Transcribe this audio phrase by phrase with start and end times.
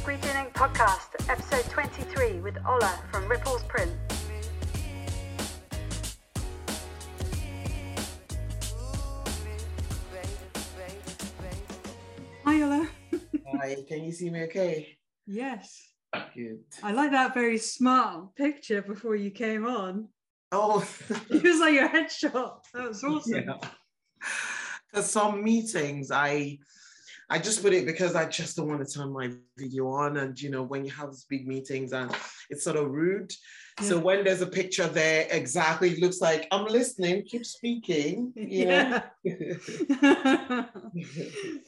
[0.00, 3.90] Squeegee Ink Podcast, episode 23 with Ola from Ripples Print.
[12.44, 12.88] Hi, Ola.
[13.54, 14.96] Hi, can you see me okay?
[15.26, 15.80] Yes.
[16.34, 16.60] Good.
[16.82, 20.08] I like that very smart picture before you came on.
[20.52, 20.84] Oh,
[21.30, 22.58] It was like your headshot.
[22.74, 23.44] That was awesome.
[23.46, 23.56] yeah.
[24.90, 26.58] Because some meetings, I
[27.32, 30.16] I just put it because I just don't want to turn my video on.
[30.16, 32.14] And you know, when you have these big meetings and
[32.50, 33.32] it's sort of rude.
[33.80, 38.32] So when there's a picture there, exactly, it looks like I'm listening, keep speaking.
[38.36, 39.04] Yeah.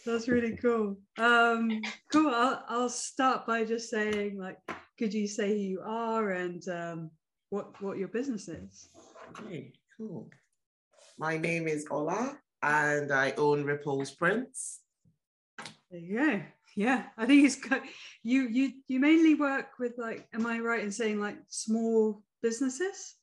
[0.05, 0.99] That's really cool.
[1.17, 1.81] Um,
[2.13, 2.35] cool.
[2.35, 4.59] I'll, I'll start by just saying, like,
[4.99, 7.11] could you say who you are and um,
[7.51, 8.89] what what your business is?
[9.31, 10.29] okay, cool.
[11.19, 14.82] My name is Ola and I own Ripples Prints.
[15.93, 16.43] There you go.
[16.75, 17.83] Yeah, I think it's good.
[18.23, 23.17] You you you mainly work with like, am I right in saying like small businesses?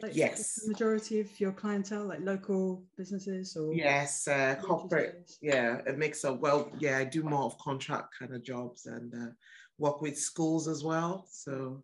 [0.00, 0.60] Like Yes.
[0.62, 6.24] the majority of your clientele, like local businesses or Yes, uh, corporate yeah, a mix
[6.24, 9.32] of well, yeah, I do more of contract kind of jobs and uh,
[9.76, 11.26] work with schools as well.
[11.28, 11.82] So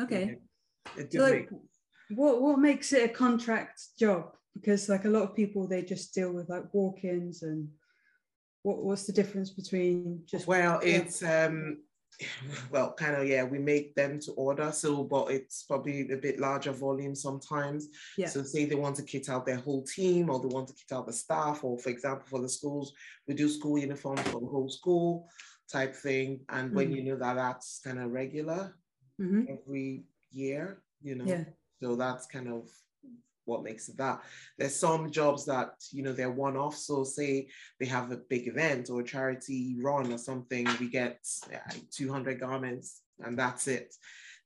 [0.00, 0.38] Okay.
[0.96, 1.50] yeah, So, like,
[2.10, 4.36] what what makes it a contract job?
[4.54, 7.68] Because like a lot of people, they just deal with like walk-ins and
[8.62, 10.98] what what's the difference between just well, yeah.
[10.98, 11.78] it's um,
[12.70, 14.70] well, kind of yeah, we make them to order.
[14.72, 17.88] So, but it's probably a bit larger volume sometimes.
[18.16, 20.74] yeah So, say they want to kit out their whole team, or they want to
[20.74, 22.92] kit out the staff, or for example, for the schools,
[23.26, 25.28] we do school uniforms for the whole school
[25.70, 26.40] type thing.
[26.50, 26.96] And when Mhm.
[26.96, 28.74] you know that that's kind of regular
[29.18, 29.48] Mhm.
[29.48, 31.26] every year, you know.
[31.26, 31.44] yeah
[31.80, 32.70] So that's kind of
[33.52, 34.22] what makes it that.
[34.58, 36.76] There's some jobs that, you know, they're one off.
[36.76, 41.18] So say they have a big event or a charity run or something, we get
[41.50, 43.94] yeah, 200 garments and that's it.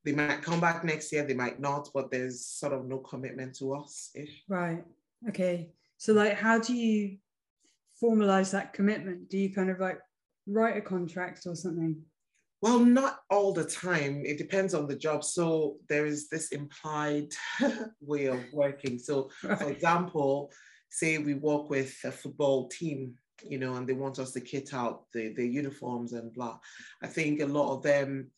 [0.04, 3.56] They might come back next year, they might not, but there's sort of no commitment
[3.58, 4.12] to us.
[4.48, 4.84] right
[5.28, 5.70] okay.
[5.98, 7.18] So like, how do you
[8.02, 9.30] formalize that commitment?
[9.30, 9.98] Do you kind of like
[10.46, 11.96] write a contract or something?
[12.62, 14.22] Well, not all the time.
[14.24, 15.22] It depends on the job.
[15.24, 17.28] So there is this implied
[18.00, 18.98] way of working.
[18.98, 20.50] So for example,
[20.88, 24.72] say we work with a football team, you know, and they want us to kit
[24.72, 26.58] out the, the uniforms and blah.
[27.02, 28.30] I think a lot of them,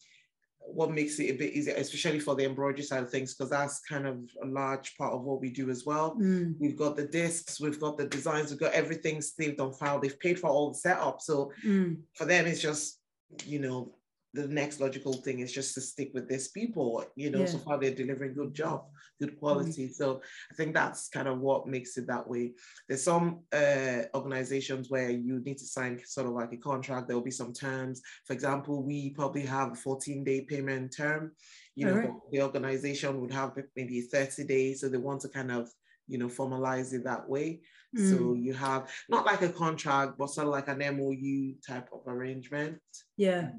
[0.61, 3.81] what makes it a bit easier, especially for the embroidery side of things, because that's
[3.81, 6.17] kind of a large part of what we do as well.
[6.17, 10.01] Mm, We've got the discs, we've got the designs, we've got everything saved on file.
[10.01, 11.21] They've paid for all the setup.
[11.23, 13.01] So mm, for them, it's just,
[13.47, 13.95] you know,
[14.35, 17.05] the next logical thing is just to stick with these people.
[17.17, 18.85] You know, so far they're delivering good job,
[19.21, 19.89] good quality.
[19.89, 22.53] So I think that's kind of what makes it that way.
[22.89, 27.09] There's some uh, organizations where you need to sign sort of like a contract.
[27.09, 28.03] There will be some terms.
[28.27, 31.33] For example, we probably have a 14 day payment term.
[31.75, 32.11] You know, Alright.
[32.33, 34.81] the organization would have maybe 30 days.
[34.81, 35.71] So they want to kind of,
[36.07, 37.61] you know, formalize it that way.
[37.97, 38.11] Mm.
[38.11, 42.03] So you have not like a contract, but sort of like an MOU type of
[42.07, 42.79] arrangement.
[43.17, 43.51] yeah.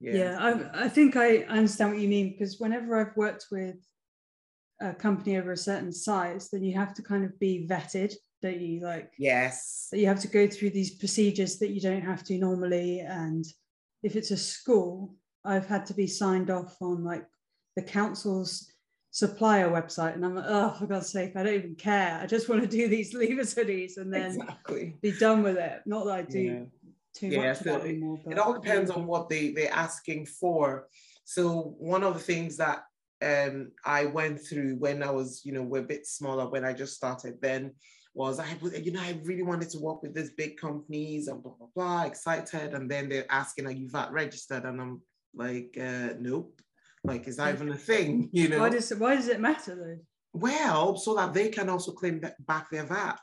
[0.00, 0.14] Yeah.
[0.16, 0.36] yeah
[0.74, 3.76] I, I think i understand what you mean because whenever i've worked with
[4.82, 8.12] a company over a certain size then you have to kind of be vetted
[8.42, 9.88] don't you like Yes.
[9.92, 13.46] you have to go through these procedures that you don't have to normally and
[14.02, 15.14] if it's a school
[15.44, 17.24] i've had to be signed off on like
[17.76, 18.70] the council's
[19.14, 22.48] supplier website and i'm like oh for god's sake i don't even care i just
[22.48, 24.96] want to do these leavers hoodies and then Exactly.
[25.02, 26.64] be done with it not that i do Yeah.
[27.14, 30.88] too Yeah, much so anymore It all depends on what they, they're asking for.
[31.24, 32.78] So one of the things that
[33.22, 36.72] um, I went through when I was, you know, we're a bit smaller when I
[36.72, 37.62] just started then
[38.14, 38.48] was I
[38.86, 42.02] you know, I really wanted to work with these big companies and blah, blah, blah,
[42.04, 42.74] excited.
[42.74, 44.64] And then they're asking, are you VAT registered?
[44.64, 45.02] And I'm
[45.34, 46.60] like, uh, nope.
[47.04, 48.30] Like, is that even a thing?
[48.32, 48.60] You know?
[48.60, 49.98] why does why does it matter though
[50.32, 53.18] Well, so that they can also claim back their VAT.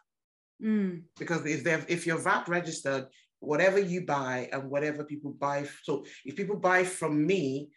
[0.63, 3.05] Mm, Because if they're if you're VAT registered,
[3.39, 7.69] whatever you buy and whatever people buy, so if people buy from me,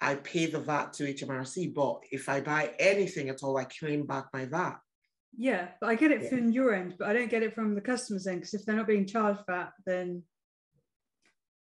[0.00, 1.72] I pay the VAT to HMRC.
[1.72, 4.76] But if I buy anything at all, I claim back my VAT.
[5.36, 6.28] yeah, but I get it Yeah.
[6.30, 8.76] from your end, but I don't get it from the customer's end because if they're
[8.76, 10.22] not being charged that, then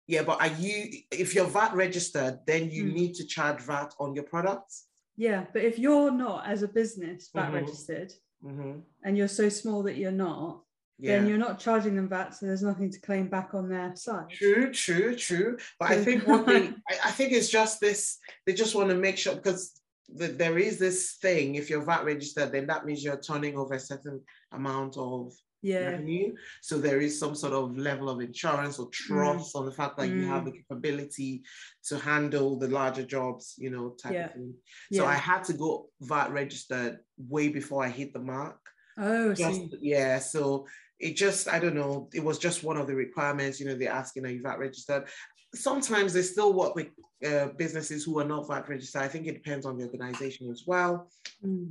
[0.06, 2.92] Yeah, but are you if you're VAT registered, then you Mm.
[2.94, 4.86] need to charge VAT on your products.
[5.18, 5.46] yeah.
[5.52, 7.54] But if you're not as a business VAT Mhm.
[7.54, 8.12] registered
[8.44, 8.82] Mhm.
[9.04, 10.62] and you're so small that you're not,
[10.98, 11.18] Yeah.
[11.18, 14.28] then you're not charging them VAT, so there's nothing to claim back on their side.
[14.30, 15.56] True, true, true.
[15.80, 18.18] But I think what they, I, I think it's just this.
[18.44, 21.54] They just want to make sure because the, there is this thing.
[21.56, 24.22] If you're VAT registered, then that means you're turning over a certain
[24.52, 25.32] amount of
[25.66, 25.86] yeah.
[25.90, 26.28] revenue.
[26.68, 29.58] So there is some sort of level of insurance or trust Mm.
[29.58, 31.32] on the fact that you have the capability
[31.88, 34.26] to handle the larger jobs, you know, type Yeah.
[34.26, 34.54] of thing.
[34.90, 34.98] yeah.
[34.98, 36.92] So I had to go VAT registered
[37.34, 38.58] way before I hit the mark.
[38.98, 40.66] oh, Just so yeah, so
[41.06, 42.08] it just I don't know.
[42.18, 43.60] It was just one of the requirements.
[43.60, 45.02] You know, they're asking are you VAT registered.
[45.54, 46.88] Sometimes they still work with
[47.30, 49.02] uh, businesses who are not VAT registered.
[49.02, 50.94] I think it depends on the organization as well.
[51.44, 51.70] mm,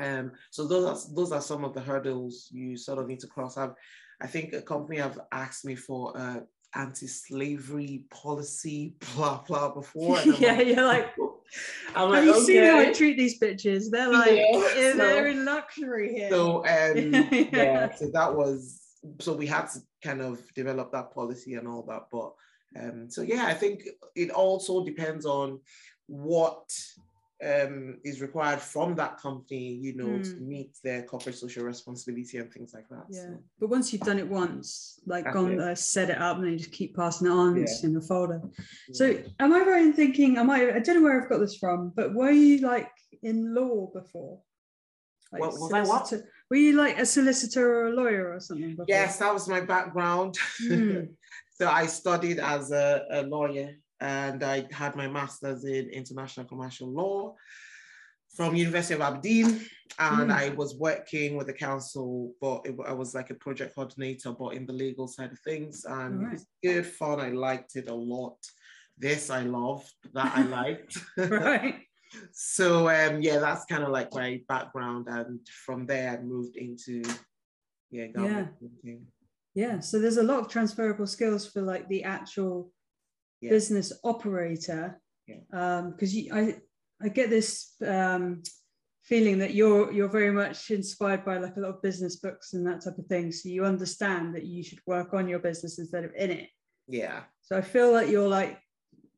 [0.00, 3.26] Um, so those are those are some of the hurdles you sort of need to
[3.28, 3.56] cross.
[3.56, 3.74] I've,
[4.20, 6.42] I think a company have asked me for a
[6.76, 10.18] anti-slavery policy, blah blah before.
[10.38, 11.14] yeah, like- you're like,
[11.94, 13.90] I'm like, have you seen how I treat these bitches?
[13.90, 16.30] They're like, Yeah, yeah, they're in luxury here.
[16.30, 17.44] So um, Yeah.
[17.52, 18.80] yeah, so that was
[19.20, 22.04] so we had to kind of develop that policy and all that.
[22.10, 22.32] But
[22.80, 23.82] um, so yeah, I think
[24.16, 25.60] it also depends on
[26.06, 26.68] what
[27.44, 30.40] um, is required from that company, you know, to Mm.
[30.42, 33.04] meet their corporate social responsibility and things like that.
[33.10, 36.36] yeah, So, but once you've done it once, like That's gone uh, set it up,
[36.36, 37.56] and then you just keep passing it on.
[37.56, 37.66] Yeah.
[37.82, 38.40] in the folder.
[38.44, 38.60] yeah.
[38.92, 40.36] So, am I right in thinking?
[40.38, 40.74] Am I?
[40.76, 42.90] I don't know where I've got this from, but were you like
[43.22, 44.40] in law before?
[45.32, 46.12] Like What- was I what?
[46.50, 48.70] Were you like a solicitor or a lawyer or something?
[48.70, 48.84] Before?
[48.88, 50.36] yes, that was my background.
[50.60, 51.00] Hmm.
[51.58, 53.70] so I studied as a, a lawyer
[54.04, 57.34] and I had my master's in international commercial law
[58.36, 59.64] from University of Aberdeen.
[59.98, 60.36] And Mm.
[60.42, 64.54] I was working with the council, but it, I was like a project coordinator, but
[64.54, 65.84] in the legal side of things.
[65.86, 67.20] And it was good fun.
[67.20, 68.36] I liked it a lot.
[68.98, 70.98] This I loved, that I liked.
[71.16, 71.80] right.
[72.32, 75.06] so um, yeah, that's kind of like my background.
[75.08, 77.02] And from there, I moved into
[77.90, 78.50] yeah, government.
[78.60, 79.06] thinking.
[79.54, 79.80] Yeah.
[79.80, 82.70] So there's a lot of transferable skills for like the actual
[83.44, 83.50] Yeah.
[83.50, 85.00] business operator.
[85.26, 85.36] Yeah.
[85.52, 86.56] Um, because I
[87.02, 88.42] I get this um
[89.02, 92.66] feeling that you're you're very much inspired by like a lot of business books and
[92.66, 93.30] that type of thing.
[93.32, 96.48] So you understand that you should work on your business instead of in it.
[96.88, 97.22] Yeah.
[97.42, 98.58] So I feel like you're like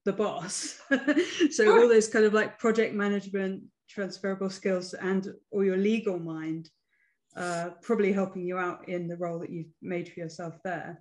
[0.04, 0.80] the boss.
[1.50, 6.68] so all those kind of like project management, transferable skills, and or your legal mind,
[7.36, 11.00] uh, probably helping you out in the role that you've made for yourself there.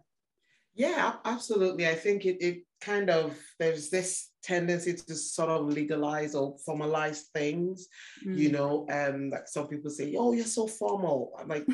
[0.76, 1.88] Yeah, absolutely.
[1.88, 7.22] I think it, it kind of there's this tendency to sort of legalize or formalize
[7.34, 7.88] things,
[8.24, 8.54] you Mm.
[8.54, 11.32] know, and like some people say, oh, you're so formal.
[11.40, 11.66] I'm like,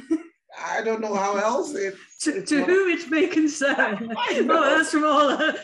[0.58, 4.14] I don't know how else it to, to not- whom it may concern.
[4.18, 5.56] Oh, that's from Ola.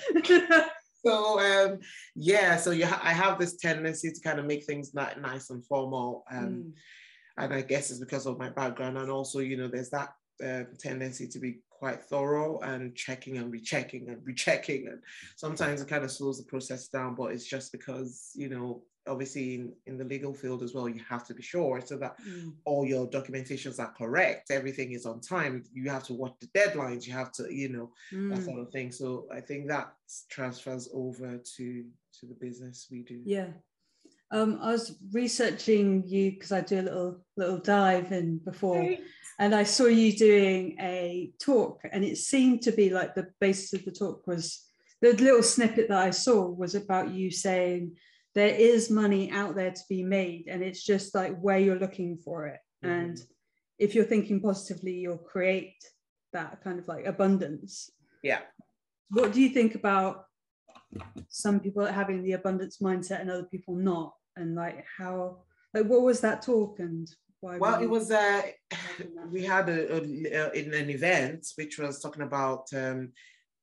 [1.06, 1.80] so um
[2.16, 5.50] yeah, so you ha- I have this tendency to kind of make things ni- nice
[5.52, 6.24] and formal.
[6.32, 6.72] Um Mm.
[7.38, 8.98] and I guess it's because of my background.
[8.98, 10.10] And also, you know, there's that
[10.44, 14.88] uh, tendency to be quite thorough and checking and rechecking and rechecking.
[14.88, 15.02] And
[15.36, 19.56] sometimes it kind of slows the process down, but it's just because, you know, obviously
[19.56, 22.56] in, in the legal field as well, you have to be sure so that Mm.
[22.66, 25.64] all your documentations are correct, everything is on time.
[25.72, 27.94] You have to watch the deadlines, you have to, you know,
[28.30, 28.46] that Mm.
[28.46, 28.92] sort of thing.
[28.92, 29.94] So I think that
[30.30, 31.86] transfers over to
[32.20, 33.22] to the business we do.
[33.26, 33.54] Yeah.
[34.32, 38.96] Um, I was researching you because I do a little little dive in before,
[39.40, 43.74] and I saw you doing a talk, and it seemed to be like the basis
[43.74, 44.66] of the talk was
[45.02, 47.96] the little snippet that I saw was about you saying
[48.36, 52.18] there is money out there to be made, and it's just like where you're looking
[52.18, 53.18] for it, and
[53.80, 55.76] if you're thinking positively, you'll create
[56.34, 57.90] that kind of like abundance.
[58.24, 58.40] Yeah.
[59.10, 60.26] What do you think about
[61.30, 64.14] some people having the abundance mindset and other people not?
[64.36, 65.40] And like how,
[65.74, 67.08] like what was that talk and
[67.40, 67.58] why?
[67.58, 68.42] Well, it was uh,
[69.32, 73.12] we had a, a, a- in an event which was talking about um,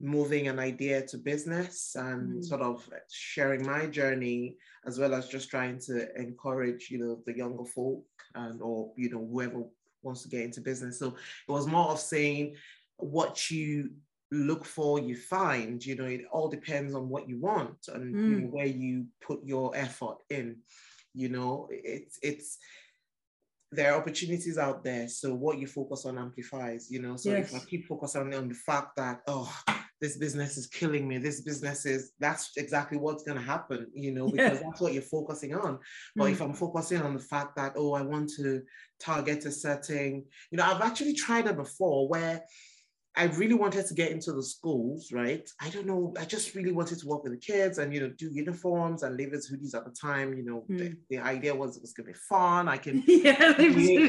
[0.00, 2.44] moving an idea to business and Mm.
[2.44, 4.56] sort of sharing my journey
[4.86, 8.02] as well as just trying to encourage you know the younger folk
[8.34, 9.62] and or you know whoever
[10.02, 12.54] wants to get into business so it was more of saying
[12.98, 13.90] what you
[14.34, 18.40] look for you find you know it all depends on what you want and you
[18.40, 20.56] know, where you put your effort in
[21.14, 22.58] you know it's it's
[23.74, 25.08] there are opportunities out there.
[25.08, 27.16] So what you focus on amplifies, you know.
[27.16, 29.52] So if I keep focusing on the fact that, oh,
[30.00, 34.28] this business is killing me, this business is that's exactly what's gonna happen, you know,
[34.28, 34.66] because Yeah.
[34.66, 35.78] that's what you're focusing on.
[36.14, 36.44] But if Mm.
[36.44, 38.62] I'm focusing on the fact that, oh, I want to
[39.00, 42.44] target a certain, you know, I've actually tried it before where
[43.16, 45.48] I really wanted to get into the schools, right?
[45.60, 46.12] I don't know.
[46.18, 49.16] I just really wanted to work with the kids and, you know, do uniforms and
[49.16, 50.34] leave as hoodies at the time.
[50.36, 50.96] You know, the, Mm.
[51.10, 52.68] the idea was it was going to be fun.
[52.68, 54.08] I can yeah, need we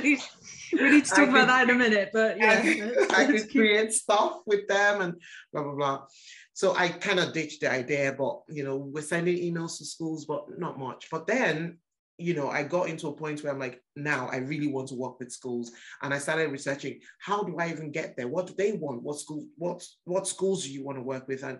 [0.92, 2.64] need to I talk about could- that in a minute, but yeah,
[3.12, 5.14] I, I could create stuff with them and
[5.54, 6.06] blah blah blah.
[6.54, 10.26] So I kind of ditched the idea, but you know, we're sending emails to schools,
[10.26, 11.10] but not much.
[11.12, 11.78] But then
[12.18, 14.96] you know, I got into a point where I'm like, now I really want to
[14.96, 15.72] work with schools.
[16.02, 18.28] And I started researching how do I even get there?
[18.28, 19.04] What do they want?
[19.04, 21.44] What schools, what, what schools do you want to work with?
[21.44, 21.60] And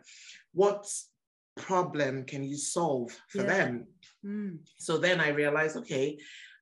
[0.54, 0.88] what
[1.58, 3.48] problem can you solve for yeah.
[3.48, 3.88] them?
[4.26, 4.58] Mm.
[4.78, 6.18] So then I realized, okay,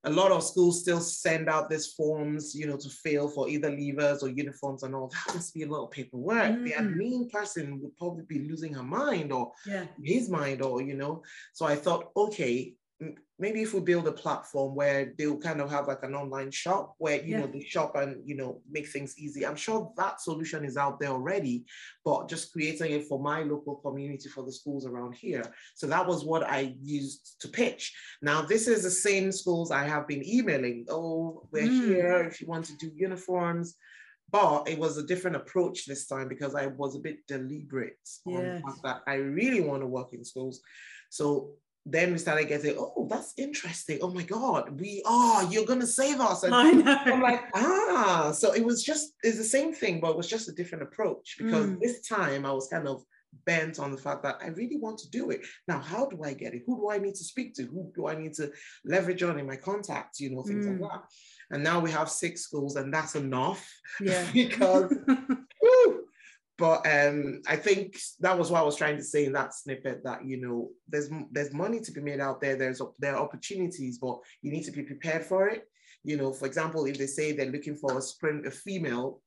[0.06, 3.72] a lot of schools still send out these forms, you know, to fill for either
[3.72, 5.08] leavers or uniforms and all.
[5.10, 6.52] That must be a lot of paperwork.
[6.52, 6.64] Mm.
[6.66, 9.86] The admin person would probably be losing her mind or yeah.
[10.04, 11.24] his mind, or you know.
[11.54, 12.74] So I thought, okay,
[13.40, 16.96] maybe if we build a platform where they'll kind of have like an online shop
[16.98, 17.40] where you yeah.
[17.40, 21.00] know they shop and you know make things easy i'm sure that solution is out
[21.00, 21.66] there already
[22.06, 25.44] but just creating it for my local community for the schools around here
[25.76, 29.84] so that was what i used to pitch now this is the same schools i
[29.84, 31.88] have been emailing oh we're mm.
[31.88, 33.76] here if you want to do uniforms
[34.32, 38.34] but it was a different approach this time because I was a bit deliberate on
[38.34, 40.60] the fact that I really want to work in schools.
[41.12, 41.52] So
[41.86, 44.00] then we started getting, oh, that's interesting.
[44.02, 46.44] Oh my God, we are, you're gonna save us.
[46.44, 46.98] And I know.
[47.06, 50.50] I'm like, ah, so it was just, it's the same thing, but it was just
[50.50, 51.80] a different approach because mm.
[51.82, 53.04] this time I was kind of
[53.46, 55.42] bent on the fact that I really want to do it.
[55.68, 56.64] Now, how do I get it?
[56.66, 57.64] Who do I need to speak to?
[57.64, 58.52] Who do I need to
[58.86, 60.20] leverage on in my contacts?
[60.20, 60.80] You know, things mm.
[60.80, 61.04] like that.
[61.52, 63.68] And now we have six schools, and that's enough.
[64.00, 64.26] Yeah.
[64.34, 64.94] because
[66.58, 70.04] but um, I think that was what I was trying to say in that snippet
[70.04, 72.56] that you know there's there's money to be made out there.
[72.56, 75.68] There's there are opportunities, but you need to be prepared for it.
[76.04, 79.22] You know, for example, if they say they're looking for a sprint a female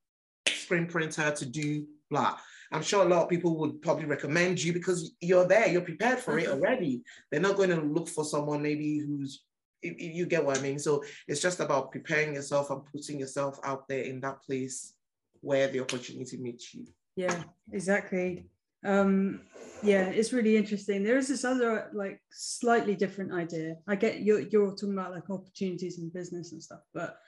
[0.46, 2.38] screen printer to do blah,
[2.70, 6.20] I'm sure a lot of people would probably recommend you because you're there, you're prepared
[6.20, 6.54] for it mm-hmm.
[6.54, 7.02] already.
[7.30, 9.42] They're not going to look for someone maybe who's
[9.82, 10.78] you get what I mean.
[10.78, 14.94] So it's just about preparing yourself and putting yourself out there in that place
[15.40, 16.86] where the opportunity meets you
[17.16, 17.42] yeah
[17.72, 18.46] exactly.
[18.84, 19.40] Um
[19.82, 21.02] yeah it's really interesting.
[21.02, 23.76] There is this other like slightly different idea.
[23.88, 27.18] I get you're, you're talking about like opportunities in business and stuff but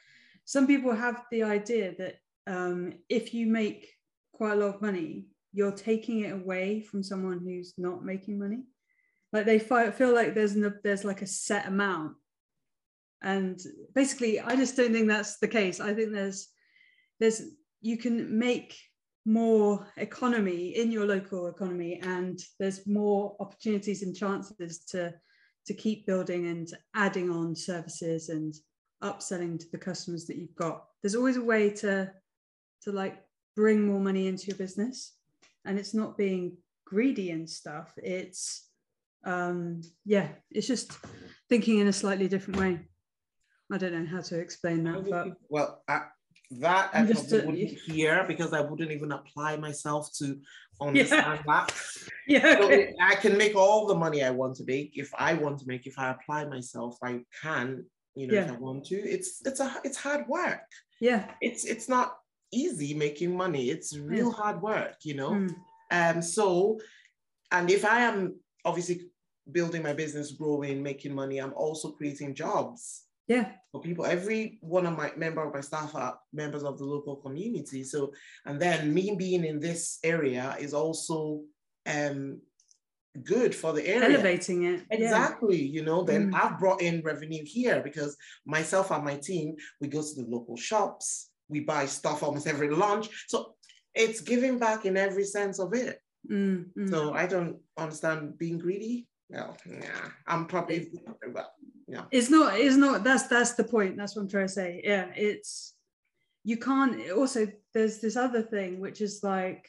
[0.45, 2.16] some people have the idea that
[2.47, 3.87] um, if you make
[4.33, 8.62] quite a lot of money you're taking it away from someone who's not making money.
[9.33, 12.14] Like they feel like there's no, there's like a set amount.
[13.21, 13.61] And
[13.97, 15.80] basically i just don't think that's the case.
[15.80, 16.49] I think there's
[17.18, 17.42] there's
[17.80, 18.76] you can make
[19.28, 25.12] more economy in your local economy and there's more opportunities and chances to
[25.66, 28.54] to keep building and adding on services and
[29.04, 30.87] upselling to the customers that you've got.
[31.02, 32.11] There's always a way to
[32.85, 33.23] to like
[33.54, 35.12] bring more money into your business
[35.66, 36.56] and it's not being
[36.87, 37.92] greedy and stuff.
[37.99, 38.66] It's
[39.25, 40.92] um yeah it's just
[41.50, 42.80] thinking in a slightly different way.
[43.70, 46.04] I don't know how to explain that but well I,
[46.50, 50.38] that I probably wouldn't hear because I wouldn't even apply myself to
[50.80, 51.66] understand yeah.
[51.66, 51.74] that.
[52.26, 52.58] Yeah.
[52.58, 55.66] So I can make all the money I want to make if I want to
[55.66, 55.86] make.
[55.86, 57.86] If I apply myself, I can.
[58.14, 58.44] You know, yeah.
[58.44, 58.96] if I want to.
[58.96, 60.60] It's it's a it's hard work.
[61.00, 61.30] Yeah.
[61.40, 62.18] It's it's not
[62.52, 63.70] easy making money.
[63.70, 64.32] It's real yeah.
[64.32, 64.96] hard work.
[65.04, 65.30] You know.
[65.30, 65.54] Mm.
[65.90, 66.20] Um.
[66.20, 66.78] So,
[67.50, 69.06] and if I am obviously
[69.50, 74.87] building my business, growing, making money, I'm also creating jobs yeah for people every one
[74.87, 78.12] of my member of my staff are members of the local community so
[78.47, 81.42] and then me being in this area is also
[81.87, 82.40] um
[83.25, 85.73] good for the area elevating it exactly yeah.
[85.73, 86.40] you know then mm.
[86.40, 88.16] i've brought in revenue here because
[88.47, 92.70] myself and my team we go to the local shops we buy stuff almost every
[92.70, 93.54] lunch so
[93.94, 96.90] it's giving back in every sense of it mm, mm.
[96.90, 100.88] so i don't understand being greedy well yeah i'm probably
[101.88, 102.04] yeah.
[102.11, 104.80] It's not it's not that's that's the point that's what i'm trying to say.
[104.85, 105.75] Yeah it's
[106.45, 109.68] you can't also there's this other thing which is like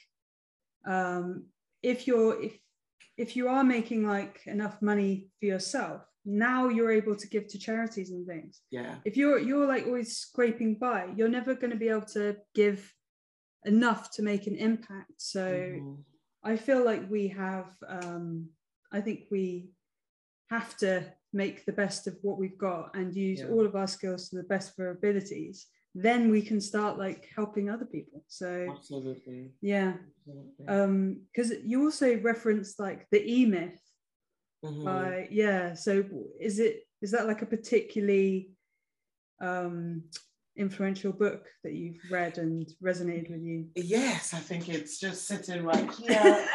[0.85, 1.45] um
[1.81, 2.57] if you're if
[3.17, 7.57] if you are making like enough money for yourself now you're able to give to
[7.57, 8.61] charities and things.
[8.69, 8.95] Yeah.
[9.05, 12.93] If you're you're like always scraping by you're never going to be able to give
[13.65, 15.13] enough to make an impact.
[15.17, 15.95] So mm-hmm.
[16.43, 18.49] i feel like we have um
[18.91, 19.69] i think we
[20.49, 23.47] have to make the best of what we've got and use yeah.
[23.47, 27.27] all of our skills to the best of our abilities then we can start like
[27.35, 29.93] helping other people so absolutely yeah
[30.27, 30.67] absolutely.
[30.67, 33.79] um because you also referenced like the E-Myth
[34.63, 34.87] mm-hmm.
[34.87, 36.03] uh, yeah so
[36.39, 38.51] is it is that like a particularly
[39.41, 40.03] um
[40.59, 43.65] influential book that you've read and resonated with you?
[43.75, 46.47] Yes, I think it's just sitting right here.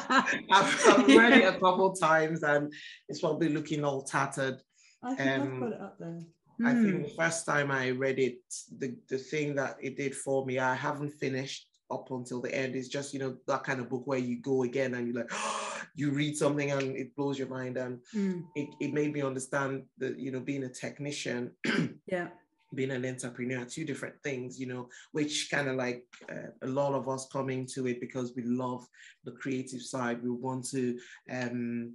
[0.00, 2.72] I've, I've, read it a couple times and
[3.08, 4.62] it's probably looking all tattered.
[5.02, 6.20] I think um, I've got it up there.
[6.64, 7.02] I think hmm.
[7.02, 8.38] the first time I read it,
[8.78, 12.76] the, the thing that it did for me, I haven't finished up until the end.
[12.76, 15.32] It's just, you know, that kind of book where you go again and you're like,
[15.96, 17.76] you read something and it blows your mind.
[17.76, 18.44] And mm.
[18.54, 21.50] it, it made me understand that, you know, being a technician,
[22.06, 22.28] yeah,
[22.74, 26.94] being an entrepreneur, two different things, you know, which kind of like uh, a lot
[26.94, 28.86] of us come into it because we love
[29.24, 30.22] the creative side.
[30.22, 30.98] We want to,
[31.30, 31.94] um,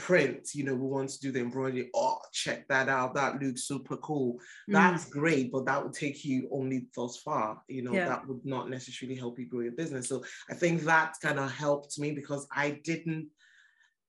[0.00, 1.90] print, you know, we want to do the embroidery.
[1.94, 3.14] Oh, check that out.
[3.14, 4.34] That looks super cool.
[4.68, 4.72] Mm.
[4.72, 7.62] That's great, but that would take you only thus far.
[7.68, 8.08] You know, yeah.
[8.08, 10.08] that would not necessarily help you grow your business.
[10.08, 13.28] So I think that kind of helped me because I didn't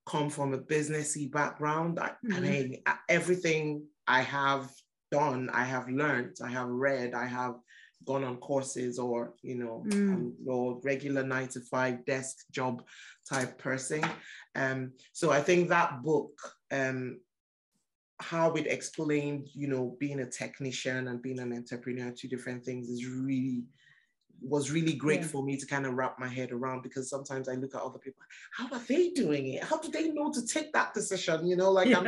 [0.05, 1.99] come from a businessy background.
[1.99, 2.35] I, mm.
[2.35, 4.71] I mean, everything I have
[5.11, 7.55] done, I have learned, I have read, I have
[8.05, 10.31] gone on courses or you know mm.
[10.47, 12.83] or regular nine to five desk job
[13.29, 14.03] type person
[14.55, 16.31] um so i think that book
[16.71, 17.19] um
[18.19, 22.89] how it explained you know being a technician and being an entrepreneur two different things
[22.89, 23.63] is really
[24.41, 25.27] was really great yeah.
[25.27, 27.99] for me to kind of wrap my head around because sometimes I look at other
[27.99, 29.63] people, how are they doing it?
[29.63, 31.45] How do they know to take that decision?
[31.45, 31.99] You know, like yeah.
[31.99, 32.07] I'm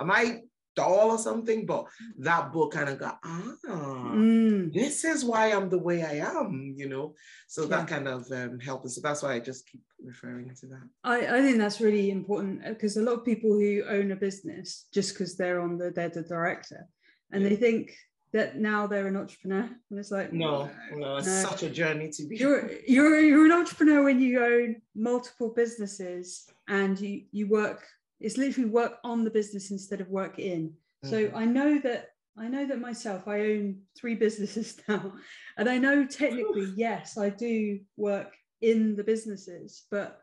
[0.00, 0.40] am I
[0.76, 1.86] doll or something, but
[2.18, 4.72] that book kind of got, ah, mm.
[4.72, 7.14] this is why I'm the way I am, you know?
[7.48, 7.68] So yeah.
[7.68, 8.86] that kind of um, helped.
[8.86, 8.94] Us.
[8.94, 10.88] So that's why I just keep referring to that.
[11.02, 14.16] I, I think that's really important because uh, a lot of people who own a
[14.16, 16.86] business, just because they're on the, they're the director
[17.32, 17.48] and yeah.
[17.48, 17.92] they think
[18.32, 21.48] that now they're an entrepreneur and it's like no no it's no.
[21.48, 26.46] such a journey to be you're you're you're an entrepreneur when you own multiple businesses
[26.68, 27.82] and you you work
[28.20, 30.72] it's literally work on the business instead of work in.
[31.04, 31.10] Mm-hmm.
[31.10, 33.26] So I know that I know that myself.
[33.26, 35.12] I own three businesses now,
[35.56, 40.20] and I know technically, yes, I do work in the businesses, but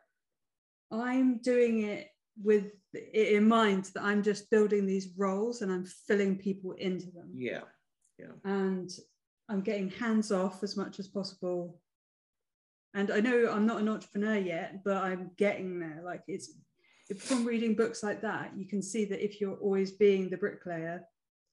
[0.91, 2.09] I'm doing it
[2.41, 7.07] with it in mind that I'm just building these roles and I'm filling people into
[7.07, 7.31] them.
[7.35, 7.61] Yeah,
[8.19, 8.33] yeah.
[8.43, 8.91] And
[9.49, 11.79] I'm getting hands off as much as possible.
[12.93, 16.01] And I know I'm not an entrepreneur yet, but I'm getting there.
[16.05, 16.53] Like it's
[17.19, 21.03] from reading books like that, you can see that if you're always being the bricklayer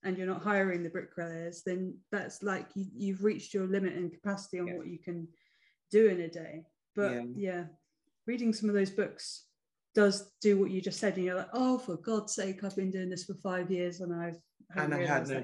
[0.02, 4.12] and you're not hiring the bricklayers, then that's like you, have reached your limit and
[4.12, 4.76] capacity on yeah.
[4.76, 5.29] what you can
[5.90, 6.64] do in a day.
[6.97, 7.23] But yeah.
[7.35, 7.64] yeah.
[8.26, 9.45] reading some of those books
[9.95, 12.90] does do what you just said, and you're like, oh, for God's sake, I've been
[12.90, 14.38] doing this for five years and I've
[14.76, 15.43] and I had no.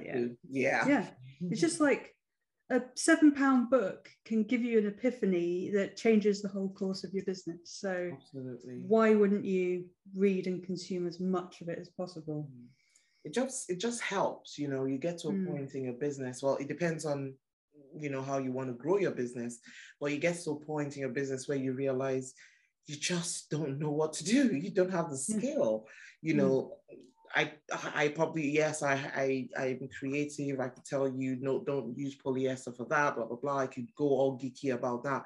[0.48, 0.86] Yeah.
[0.86, 1.06] Yeah.
[1.50, 2.14] It's just like
[2.70, 7.12] a seven pound book can give you an epiphany that changes the whole course of
[7.12, 7.60] your business.
[7.64, 8.80] So Absolutely.
[8.86, 9.84] why wouldn't you
[10.16, 12.48] read and consume as much of it as possible?
[12.52, 12.66] Mm.
[13.24, 15.48] It just it just helps, you know, you get to a mm.
[15.48, 16.42] point in your business.
[16.42, 17.34] Well, it depends on
[17.98, 19.58] you know how you want to grow your business,
[20.00, 22.34] but you get to a point in your business where you realize
[22.86, 24.54] you just don't know what to do.
[24.56, 25.86] You don't have the skill.
[26.22, 26.38] You mm.
[26.38, 26.72] know,
[27.36, 27.52] I
[27.94, 30.58] I probably yes I I I'm creative.
[30.58, 33.58] I could tell you no don't use polyester for that blah blah blah.
[33.58, 35.24] I could go all geeky about that,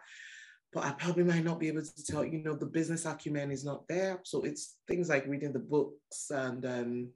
[0.72, 3.64] but I probably might not be able to tell you know the business acumen is
[3.64, 4.20] not there.
[4.24, 7.08] So it's things like reading the books and um,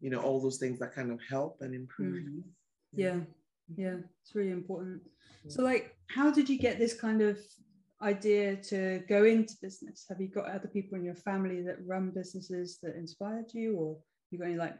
[0.00, 2.34] you know all those things that kind of help and improve mm.
[2.34, 2.44] you.
[2.92, 3.20] Yeah,
[3.76, 5.02] yeah, it's really important.
[5.48, 7.38] So like, how did you get this kind of
[8.02, 10.06] idea to go into business?
[10.08, 13.96] Have you got other people in your family that run businesses that inspired you, or
[14.30, 14.76] you got any like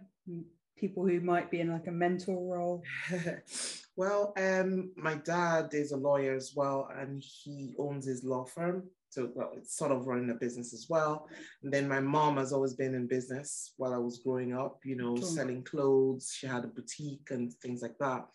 [0.77, 2.83] people who might be in like a mentor role?
[3.97, 8.85] well, um, my dad is a lawyer as well, and he owns his law firm.
[9.11, 11.27] So well, it's sort of running a business as well.
[11.65, 14.95] And then my mom has always been in business while I was growing up, you
[14.95, 15.23] know, cool.
[15.23, 16.33] selling clothes.
[16.37, 18.27] She had a boutique and things like that.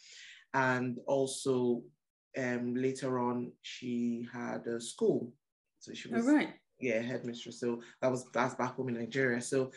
[0.54, 1.82] And also
[2.38, 5.32] um, later on, she had a school.
[5.80, 6.49] So she was, oh, right.
[6.80, 7.60] yeah, headmistress.
[7.60, 9.41] So that was that's back home in Nigeria.
[9.41, 9.71] So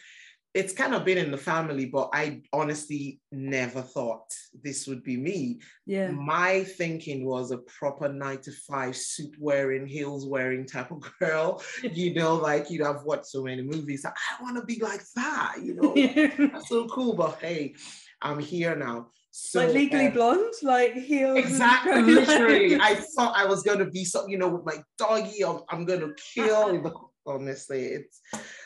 [0.55, 4.33] it's kind of been in the family, but I honestly never thought
[4.63, 5.61] this would be me.
[5.87, 6.11] Yeah.
[6.11, 11.63] My thinking was a proper nine to five suit wearing, heels wearing type of girl.
[11.83, 14.05] you know, like you know, I've watched so many movies.
[14.07, 15.95] I want to be like that, you know.
[16.53, 17.15] That's so cool.
[17.15, 17.75] But hey,
[18.23, 19.09] I'm here now.
[19.31, 21.39] So like legally um, blonde, like heels.
[21.39, 22.77] Exactly, literally.
[22.81, 26.13] I thought I was gonna be so, you know, with my doggy, I'm, I'm gonna
[26.35, 26.91] kill the
[27.29, 27.85] honestly.
[27.85, 28.21] It's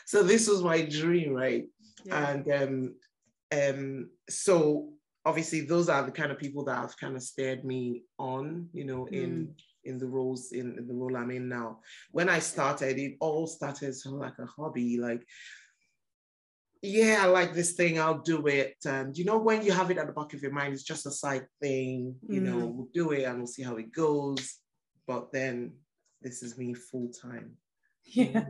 [0.05, 1.65] so this was my dream, right?
[2.05, 2.29] Yeah.
[2.29, 2.95] And um,
[3.51, 4.89] um, so
[5.25, 8.85] obviously those are the kind of people that have kind of steered me on, you
[8.85, 9.13] know, mm.
[9.13, 11.79] in in the roles in, in, the role I'm in now.
[12.11, 15.25] When I started, it all started like a hobby, like
[16.85, 18.75] yeah, I like this thing, I'll do it.
[18.85, 21.05] And you know, when you have it at the back of your mind, it's just
[21.05, 22.43] a side thing, you mm.
[22.43, 24.57] know, we'll do it and we'll see how it goes.
[25.07, 25.73] But then
[26.21, 27.57] this is me full time.
[28.05, 28.45] Yeah.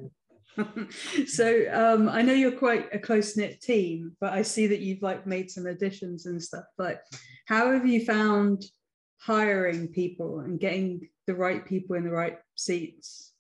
[1.28, 5.02] so um, I know you're quite a close knit team, but I see that you've
[5.02, 6.66] like made some additions and stuff.
[6.78, 7.02] Like,
[7.48, 8.64] how have you found
[9.20, 13.32] hiring people and getting the right people in the right seats?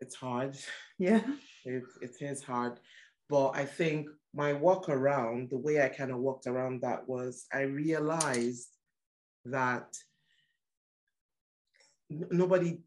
[0.00, 0.56] It's hard.
[0.98, 1.22] Yeah.
[1.64, 2.78] It, it is hard.
[3.28, 7.46] But I think my walk around, the way I kind of walked around that was
[7.52, 8.68] I realized
[9.46, 9.96] that
[12.10, 12.78] nobody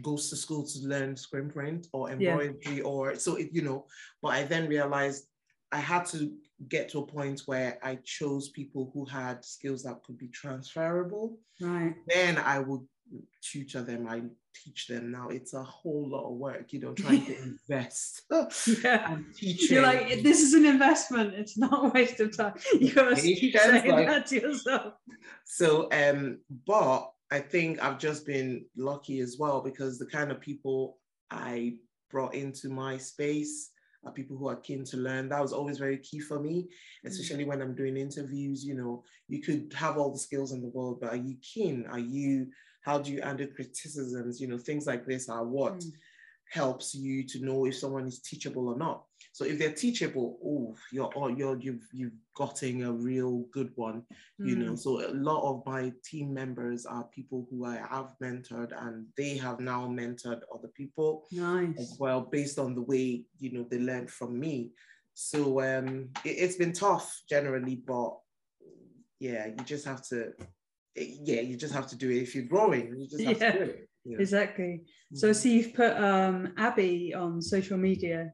[0.00, 2.82] goes to school to learn screen print or embroidery yeah.
[2.82, 3.86] or so it, you know
[4.20, 5.26] but i then realized
[5.70, 6.32] i had to
[6.68, 11.38] get to a point where i chose people who had skills that could be transferable.
[11.60, 11.94] Right.
[12.06, 12.86] Then i would
[13.40, 14.08] tutor them.
[14.08, 14.22] I
[14.54, 15.10] teach them.
[15.10, 18.22] Now it's a whole lot of work you know trying to invest.
[18.82, 19.16] Yeah.
[19.38, 21.34] You're like this is an investment.
[21.34, 22.54] It's not a waste of time.
[22.80, 24.94] You gotta keep saying like, that to yourself.
[25.44, 30.38] So um but I think I've just been lucky as well because the kind of
[30.38, 30.98] people
[31.30, 31.76] I
[32.10, 33.70] brought into my space
[34.04, 35.30] are people who are keen to learn.
[35.30, 36.68] That was always very key for me,
[37.06, 37.46] especially mm.
[37.46, 38.62] when I'm doing interviews.
[38.62, 41.86] You know, you could have all the skills in the world, but are you keen?
[41.90, 42.48] Are you,
[42.82, 44.38] how do you handle criticisms?
[44.38, 45.90] You know, things like this are what mm.
[46.50, 49.04] helps you to know if someone is teachable or not.
[49.34, 54.02] So if they're teachable, oh, you're you're you've you've gotten a real good one,
[54.38, 54.58] you mm.
[54.58, 54.76] know.
[54.76, 59.38] So a lot of my team members are people who I have mentored, and they
[59.38, 61.78] have now mentored other people nice.
[61.78, 64.72] as well, based on the way you know they learned from me.
[65.14, 68.18] So um, it, it's been tough generally, but
[69.18, 70.32] yeah, you just have to,
[70.96, 72.22] yeah, you just have to do it.
[72.22, 73.88] If you're growing, you just have yeah, to do it.
[74.04, 74.18] Yeah.
[74.18, 74.82] Exactly.
[75.14, 75.34] So, mm-hmm.
[75.34, 78.32] so you've put um, Abby on social media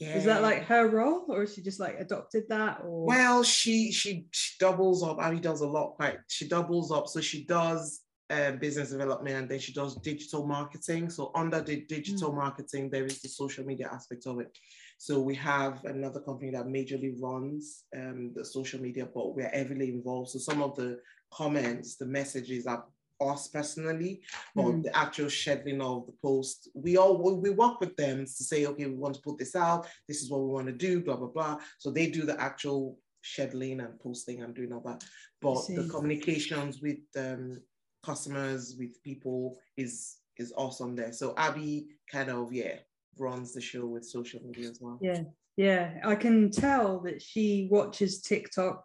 [0.00, 0.16] yeah.
[0.16, 2.80] Is that like her role, or is she just like adopted that?
[2.84, 5.18] Or well, she she she doubles up.
[5.20, 5.94] Abby does a lot.
[5.94, 7.06] Quite, she doubles up.
[7.06, 11.10] So she does uh, business development, and then she does digital marketing.
[11.10, 12.36] So under the digital mm.
[12.36, 14.56] marketing, there is the social media aspect of it.
[14.98, 19.90] So we have another company that majorly runs um, the social media, but we're heavily
[19.90, 20.30] involved.
[20.30, 20.98] So some of the
[21.32, 22.84] comments, the messages are
[23.20, 24.22] us personally,
[24.54, 24.82] but mm.
[24.82, 28.86] the actual scheduling of the post, we all we work with them to say, okay,
[28.86, 29.86] we want to put this out.
[30.08, 31.00] This is what we want to do.
[31.00, 31.58] Blah blah blah.
[31.78, 35.04] So they do the actual scheduling and posting and doing all that.
[35.40, 37.60] But the communications with um,
[38.04, 41.12] customers, with people, is is awesome there.
[41.12, 42.76] So Abby kind of yeah
[43.18, 44.98] runs the show with social media as well.
[45.00, 45.22] Yeah,
[45.56, 48.84] yeah, I can tell that she watches TikTok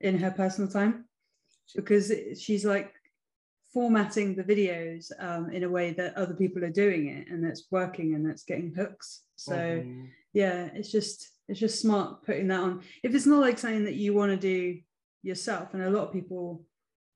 [0.00, 1.04] in her personal time
[1.74, 2.92] because she's like
[3.72, 7.64] formatting the videos um, in a way that other people are doing it and that's
[7.70, 10.04] working and that's getting hooks so mm-hmm.
[10.32, 13.94] yeah it's just it's just smart putting that on if it's not like something that
[13.94, 14.78] you want to do
[15.22, 16.62] yourself and a lot of people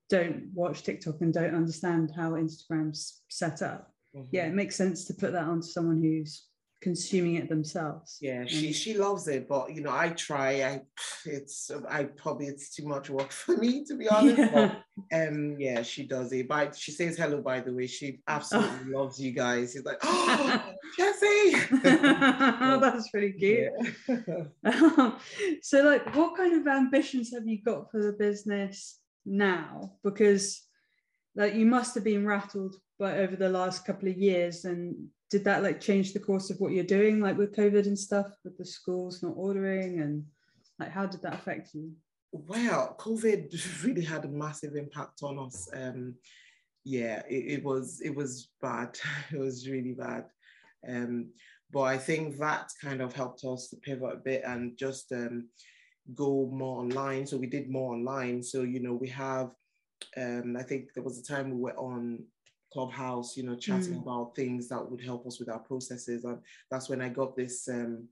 [0.09, 4.27] don't watch tiktok and don't understand how instagram's set up mm-hmm.
[4.33, 6.47] yeah it makes sense to put that onto someone who's
[6.81, 8.19] consuming it themselves.
[8.21, 10.63] Yeah, she she loves it, but you know, I try.
[10.63, 10.83] I
[11.25, 14.39] it's I probably it's too much work for me to be honest.
[14.39, 14.75] Yeah.
[15.11, 16.49] But, um, yeah, she does it.
[16.49, 17.41] But she says hello.
[17.41, 18.99] By the way, she absolutely oh.
[19.03, 19.73] loves you guys.
[19.73, 20.63] She's like, oh,
[20.99, 22.61] Chessie.
[22.61, 23.73] oh, that's pretty cute.
[24.09, 25.13] Yeah.
[25.63, 29.93] so, like, what kind of ambitions have you got for the business now?
[30.03, 30.63] Because
[31.37, 35.45] like you must have been rattled by over the last couple of years and did
[35.45, 38.57] that like change the course of what you're doing like with covid and stuff with
[38.59, 40.25] the schools not ordering and
[40.79, 41.93] like how did that affect you?
[42.33, 43.53] Well covid
[43.85, 45.69] really had a massive impact on us.
[45.73, 46.15] Um
[46.85, 48.99] yeah it, it was it was bad.
[49.33, 50.25] It was really bad.
[50.89, 51.31] Um
[51.73, 55.49] but i think that kind of helped us to pivot a bit and just um
[56.15, 57.27] go more online.
[57.27, 58.43] So we did more online.
[58.43, 59.51] So you know we have
[60.17, 62.23] um i think there was a time we were on
[62.73, 64.03] Clubhouse, you know, chatting mm.
[64.03, 66.25] about things that would help us with our processes.
[66.25, 66.39] And
[66.71, 68.09] that's when I got this um,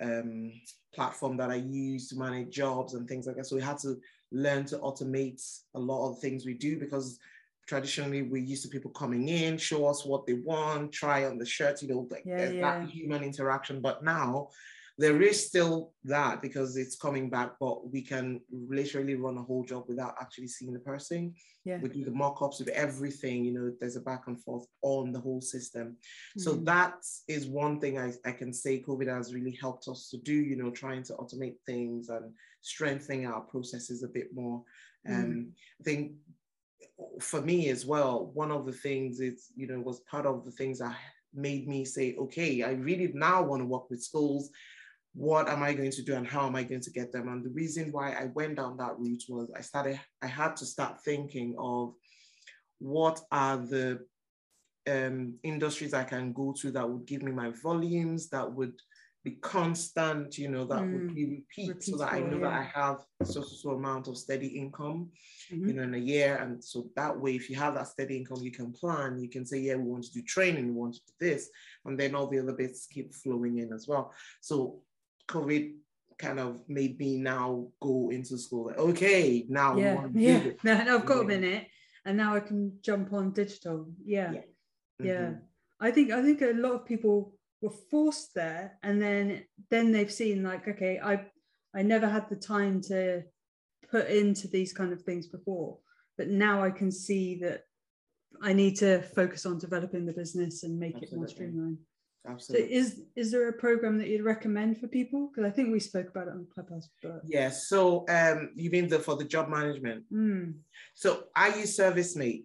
[0.00, 0.52] um,
[0.94, 3.46] platform that I use to manage jobs and things like that.
[3.46, 3.96] So we had to
[4.30, 5.42] learn to automate
[5.74, 7.18] a lot of things we do because
[7.66, 11.46] traditionally we're used to people coming in, show us what they want, try on the
[11.46, 12.60] shirt, you know, like yeah, yeah.
[12.80, 13.80] that human interaction.
[13.80, 14.48] But now
[14.98, 19.64] there is still that because it's coming back, but we can literally run a whole
[19.64, 21.34] job without actually seeing the person.
[21.64, 21.78] Yeah.
[21.78, 25.20] We do the mock-ups with everything, you know, there's a back and forth on the
[25.20, 25.88] whole system.
[25.88, 26.40] Mm-hmm.
[26.40, 26.64] So mm.
[26.66, 26.94] that
[27.28, 30.56] is one thing I, I can say COVID has really helped us to do, you
[30.56, 34.62] know, trying to automate things and strengthening our processes a bit more.
[35.08, 36.12] mm Um, I think
[37.20, 40.52] for me as well, one of the things is, you know, was part of the
[40.52, 40.96] things that
[41.34, 44.50] made me say, okay, I really now want to work with schools
[45.14, 47.28] what am I going to do and how am I going to get them?
[47.28, 50.66] And the reason why I went down that route was I started, I had to
[50.66, 51.94] start thinking of
[52.78, 54.00] what are the
[54.88, 58.74] um, industries I can go to that would give me my volumes, that would
[59.22, 61.14] be constant, you know, that would Mm.
[61.14, 64.16] be repeat so that I Repeatable, know that I have so so so amount of
[64.18, 65.12] steady income,
[65.52, 65.68] Mhm.
[65.68, 66.36] you know, in a year.
[66.36, 69.20] And so that way, if you have that steady income, you can plan.
[69.20, 71.50] You can say, yeah, we want to do training, we want to do this,
[71.84, 74.12] and then all the other bits keep flowing in as well.
[74.40, 74.82] So
[75.32, 75.74] COVID
[76.18, 78.66] kind of made me now go into school.
[78.66, 80.42] Like, okay, now yeah, yeah.
[80.64, 81.66] Now I've got a minute,
[82.04, 83.78] and now I can jump on digital.
[84.04, 84.40] Yeah, Yeah.
[85.00, 85.30] yeah.
[85.30, 85.40] Mhm.
[85.80, 90.12] I think I think a lot of people were forced there, and then then they've
[90.12, 91.14] seen like, okay, I
[91.74, 93.22] I never had the time to
[93.90, 95.78] put into these kind of things before,
[96.18, 97.62] but now I can see that
[98.40, 101.26] I need to focus on developing the business and make it more
[102.28, 102.68] Absolutely.
[102.68, 105.28] So is is there a program that you'd recommend for people?
[105.28, 107.68] Because I think we spoke about it on Clubhouse, but Yes.
[107.68, 110.04] So um, you mean the for the job management?
[110.12, 110.54] mm,
[110.94, 112.44] So I use ServiceM8.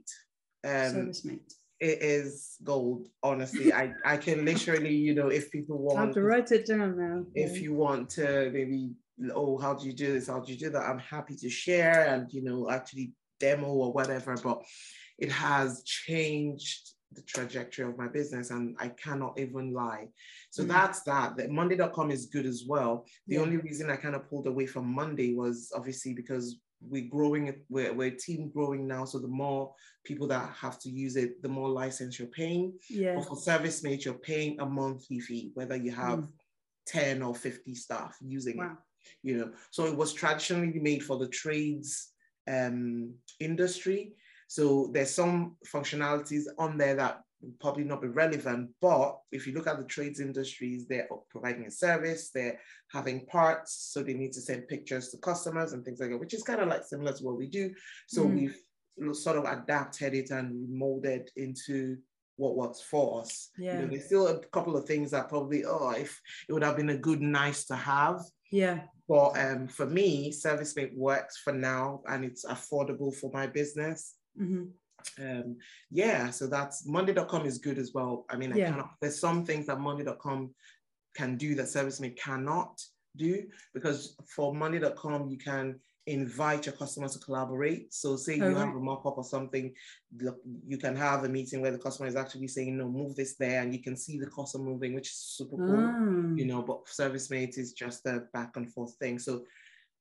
[0.66, 1.40] Um, ServiceM8.
[1.80, 3.08] it is gold.
[3.22, 6.66] Honestly, I I can literally, you know, if people I have want, to write it
[6.66, 7.26] down now.
[7.36, 8.94] if you want to maybe,
[9.36, 10.28] oh, how do you do this?
[10.28, 10.82] How do you do that?
[10.90, 14.36] I'm happy to share and you know actually demo or whatever.
[14.44, 14.64] But
[15.20, 20.10] it has changed the trajectory of my business, and I cannot even lie.
[20.52, 20.68] So Mm.
[20.68, 21.38] that's that.
[21.38, 23.06] That Monday.com is good as well.
[23.28, 23.42] The Yeah.
[23.42, 27.94] only reason I kind of pulled away from Monday was obviously because we're growing, we're,
[27.94, 29.06] we're team growing now.
[29.06, 32.78] So the more people that have to use it, the more license you're paying.
[32.90, 36.32] yeah, But for ServiceM8, you're paying a monthly fee, whether you have Mm.
[36.86, 38.72] 10 or 50 staff using it
[39.22, 42.14] you know so it was traditionally made for the trades
[42.48, 44.14] um, industry
[44.48, 47.22] so there's some functionalities on there that
[47.60, 51.72] probably not be relevant but if you look at the trades industries they're providing a
[51.72, 52.60] service they're
[52.92, 56.34] having parts so they need to send pictures to customers and things like that which
[56.34, 57.72] is kind of like similar to what we do
[58.08, 58.34] so Mm.
[58.98, 61.98] we've sort of adapted it and molded into
[62.38, 63.82] what works for us you Yeah.
[63.82, 66.90] know, there's still a couple of things that probably oh if it would have been
[66.90, 72.24] a good nice to have yeah, but um, for me, ServiceM8 works for now and
[72.24, 74.16] it's affordable for my business.
[74.38, 74.72] Mhm,
[75.20, 75.58] Um,
[75.90, 78.26] yeah, so that's Monday.com is good as well.
[78.30, 78.72] I mean, I Yeah.
[78.72, 80.54] cannot, there's some things that Monday.com
[81.16, 82.84] can do that ServiceM8 cannot
[83.16, 87.94] do because for Monday.com, you can invite your customers to collaborate.
[87.94, 89.74] So say Oh, you have a mock-up or something,
[90.20, 93.36] look, you can have a meeting where the customer is actually saying, no, move this
[93.36, 96.62] there, and you can see the customer moving, which is super cool Ah, you know,
[96.62, 99.20] but service ServiceM8 is just a back and forth thing.
[99.20, 99.46] So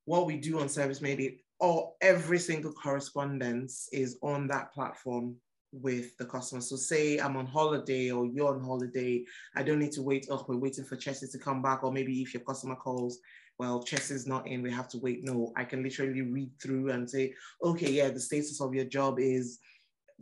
[0.06, 5.36] what we do on ServiceM8, it, all every single correspondence is on that platform
[5.72, 6.60] with the customer.
[6.60, 10.26] So say I'm on holiday or you're on holiday, I don't need to wait.
[10.30, 13.18] Oh, we're waiting for Chelsea to come back, or maybe if your customer calls,
[13.58, 15.24] well, Chelsea's not in, we have to wait.
[15.24, 19.18] No, I can literally read through and say, okay, yeah, the status of your job
[19.18, 19.58] is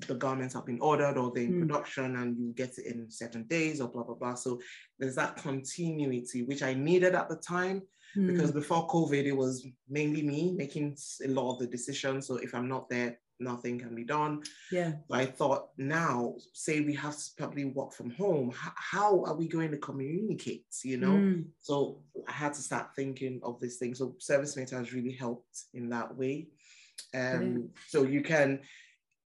[0.08, 1.60] the garments have been ordered or they're in Mm.
[1.60, 4.34] production and you get it in seven days or blah blah blah.
[4.34, 4.60] So
[4.98, 7.82] there's that continuity which I needed at the time
[8.16, 12.26] mm, because before COVID it was mainly me making a lot of the decisions.
[12.26, 14.42] So if I'm not there, nothing can be done.
[14.70, 19.24] yeah, But I thought now, say we have to probably work from home, h- how
[19.24, 20.66] are we going to communicate?
[20.84, 23.94] You know, mm, so I had to start thinking of this thing.
[23.94, 26.48] So ServiceM8 has really helped in that way.
[27.14, 28.60] Um, so you can,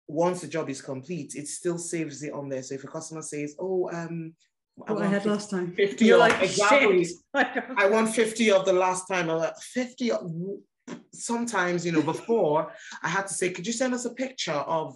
[0.09, 2.63] once the job is complete, it still saves it on there.
[2.63, 4.35] So if a customer says, "Oh, um,
[4.77, 5.73] what I want had 50 last time.
[5.75, 7.07] 50 You're of- like, exactly.
[7.35, 9.31] I won 50 of the last time.
[9.31, 10.31] I'm like, 50 of,
[11.13, 14.95] sometimes, you know, before I had to say, could you send us a picture of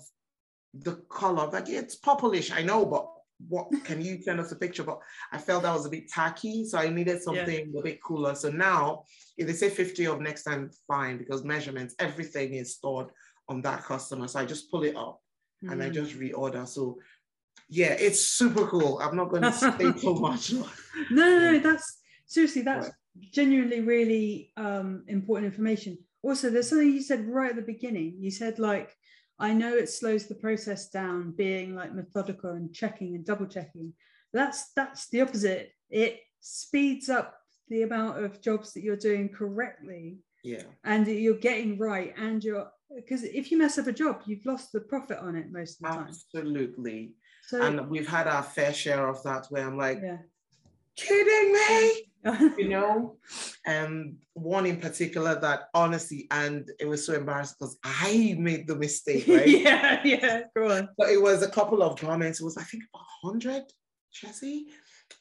[0.74, 1.48] the color?
[1.50, 3.08] Like, yeah, it's purplish, I know, but
[3.48, 4.82] what can you send us a picture?
[4.82, 5.00] But
[5.32, 8.34] I felt that was a bit tacky, so I needed something a bit cooler.
[8.34, 9.04] So now,
[9.38, 13.08] if they say 50 of next time, fine, because measurements, everything is stored
[13.48, 14.28] on that customer.
[14.28, 15.20] So I just pull it up
[15.62, 15.94] and I mm.
[15.94, 16.66] just reorder.
[16.68, 16.98] So
[17.70, 18.98] yeah, it's super cool.
[19.00, 20.52] I'm not going to say too much.
[20.52, 20.66] no,
[21.10, 23.30] no, no, that's seriously, that's Right.
[23.32, 25.96] genuinely really um, important information.
[26.22, 28.16] Also, there's something you said right at the beginning.
[28.18, 28.94] You said like,
[29.38, 33.94] I know it slows the process down, being like methodical and checking and double checking.
[34.32, 35.70] That's that's the opposite.
[35.88, 37.36] It speeds up
[37.68, 40.62] the amount of jobs that you're doing correctly Yeah.
[40.84, 44.72] and you're getting right, and you're because if you mess up a job, you've lost
[44.72, 46.08] the profit on it most of the time.
[46.08, 47.14] Absolutely.
[47.50, 50.18] So And we've had our fair share of that where I'm like, yeah.
[50.94, 52.06] kidding me?
[52.58, 53.16] You know?
[53.66, 58.76] And one in particular that honestly, and it was so embarrassing because I made the
[58.76, 59.48] mistake, right?
[59.48, 60.90] yeah, yeah, go on.
[60.96, 62.40] But it was a couple of garments.
[62.40, 63.64] It was, I think, about 100,
[64.14, 64.66] Chessie.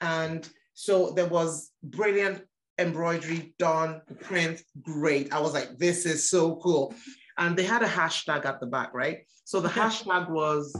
[0.01, 2.43] And so there was brilliant
[2.77, 5.33] embroidery done, print, great.
[5.33, 6.93] I was like, this is so cool.
[7.39, 9.25] And they had a hashtag at the back, right?
[9.45, 10.75] So the hashtag was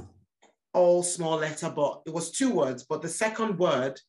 [0.74, 2.86] all small letter, but it was two words.
[2.88, 4.00] But the second word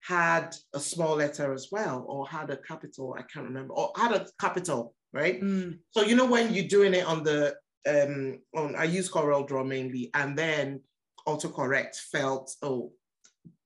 [0.00, 4.12] had a small letter as well, or had a capital, I can't remember, or had
[4.12, 5.40] a capital, right?
[5.40, 5.78] Mm.
[5.90, 7.56] So you know when you're doing it on the
[7.88, 10.80] um on I use CorelDRAW mainly, and then
[11.26, 12.92] autocorrect felt, oh,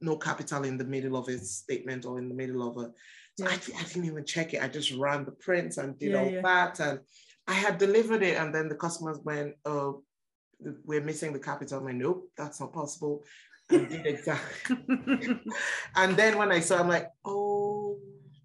[0.01, 2.91] no capital in the middle of a statement or in the middle of a
[3.39, 3.51] so Yeah.
[3.51, 4.63] I, I didn't even check it.
[4.63, 6.43] I just ran the prints and did Yeah, all yeah.
[6.43, 6.81] that.
[6.81, 7.01] And
[7.47, 8.37] I had delivered it.
[8.37, 10.03] And then the customers went, oh,
[10.85, 11.79] we're missing the capital.
[11.79, 13.23] I'm like, nope, that's not possible.
[13.71, 14.77] And did exactly.
[15.97, 17.97] and then when I saw, I'm like, oh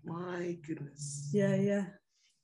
[0.05, 1.31] my goodness.
[1.33, 1.85] yeah, yeah.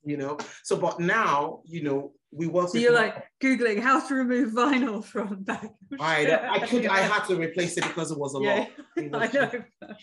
[0.03, 4.15] You know, so but now, you know, we work So you're like googling how to
[4.15, 5.69] remove vinyl from back.
[5.99, 8.69] I, I could I had to replace it because it was a Yeah, lot.
[8.97, 9.95] It I was- know.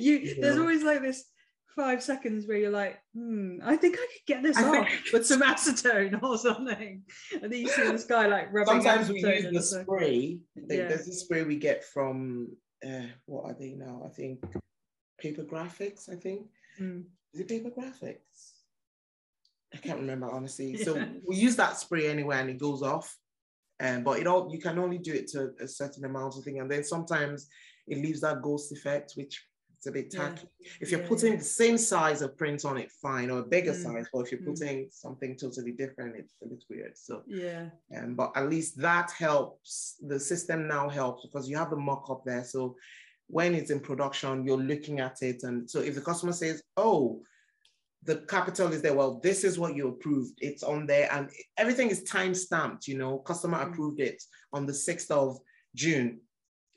[0.00, 1.24] You there's always like this
[1.76, 5.02] five seconds where you're like, hmm, I think I could get this I off think-
[5.12, 7.02] with some acetone or something.
[7.42, 10.38] And then you see this guy like rubbing Sometimes we use the it's spray.
[10.56, 10.88] Like, Yeah.
[10.88, 12.48] There's a spray we get from
[12.86, 14.02] uh, what are they now?
[14.04, 14.44] I think
[15.18, 16.08] paper graphics.
[16.10, 16.46] I think
[16.80, 17.04] Mm.
[17.32, 18.52] is it paper graphics?
[19.72, 20.76] I can't remember honestly.
[20.76, 20.84] Yeah.
[20.84, 23.16] So we use that spray anyway, and it goes off.
[23.80, 26.60] Um, but it all you can only do it to a certain amount of thing,
[26.60, 27.48] and then sometimes
[27.88, 29.44] it leaves that ghost effect, which
[29.84, 30.28] it's a bit Yeah.
[30.30, 30.48] tacky.
[30.80, 31.38] If you're Yeah, putting yeah.
[31.38, 33.82] the same size of print on it, fine, or a bigger Mm.
[33.82, 34.06] size.
[34.12, 34.46] But if you're Mm.
[34.46, 36.96] putting something totally different, it's a bit weird.
[36.96, 37.70] So Yeah.
[37.96, 39.96] um, but at least that helps.
[40.00, 42.44] The system now helps because you have the mock up there.
[42.44, 42.76] So
[43.26, 45.42] when it's in production, you're looking at it.
[45.42, 47.22] And so if the customer says, oh,
[48.02, 50.34] the capital is there, well, this is what you approved.
[50.42, 53.72] It's on there and everything is time stamped, you know, customer Mm.
[53.72, 55.38] approved it on the 6th of
[55.74, 56.20] June,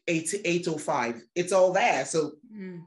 [0.08, 1.22] 8, 805.
[1.36, 2.06] It's all there.
[2.06, 2.84] So Mm.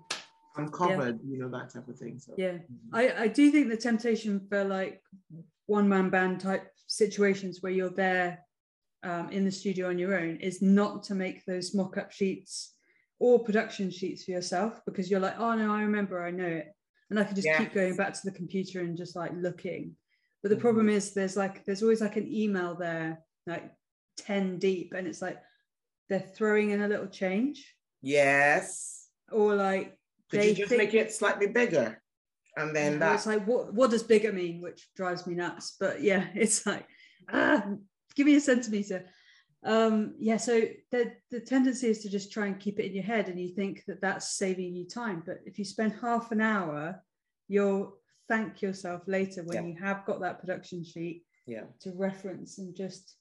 [0.56, 2.18] I'm covered, you know, that type of thing.
[2.18, 2.58] So Yeah.
[2.92, 5.00] I, I do think the temptation for like
[5.66, 8.40] one man band type situations where you're there
[9.02, 12.74] um, in the studio on your own is not to make those mock up sheets
[13.18, 16.74] or production sheets for yourself because you're like, oh no, I remember, I know it.
[17.10, 19.96] And I can just keep going back to the computer and just like looking.
[20.42, 20.60] But the Mhm.
[20.60, 23.70] problem is there's like, there's always like an email there, like
[24.16, 25.38] 10 deep, and it's like
[26.10, 29.06] they're throwing in a little change yes.
[29.32, 29.96] or like,
[30.30, 32.02] Could They you just make it slightly bigger?
[32.56, 35.76] And then And that it's like what what does bigger mean which drives me nuts
[35.80, 36.84] but yeah it's like
[37.32, 37.64] ah,
[38.16, 39.06] give me a centimeter
[39.62, 43.04] um yeah so the the tendency is to just try and keep it in your
[43.04, 46.40] head and you think that that's saving you time but if you spend half an
[46.40, 47.00] hour
[47.46, 47.96] you'll
[48.26, 49.68] thank yourself later when Yeah.
[49.70, 51.64] you have got that production sheet yeah.
[51.82, 53.14] to reference and just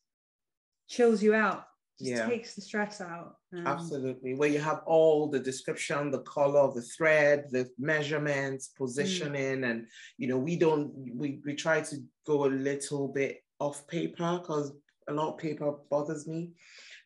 [0.87, 1.65] chills you out
[1.99, 2.27] just Yeah.
[2.27, 4.35] takes the stress out Um, Absolutely.
[4.35, 9.87] Where you have all the description, the color of the thread, the measurements, positioning, and
[10.17, 14.71] you know, we don't we we try to go a little bit off paper because
[15.07, 16.51] a lot of paper bothers me.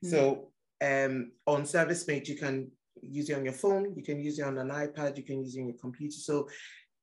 [0.03, 0.09] Mm.
[0.11, 0.51] So
[0.81, 2.69] um on ServiceM8, you can
[3.01, 5.55] use it on your phone, you can use it on an iPad, you can use
[5.55, 6.19] it on your computer.
[6.29, 6.49] So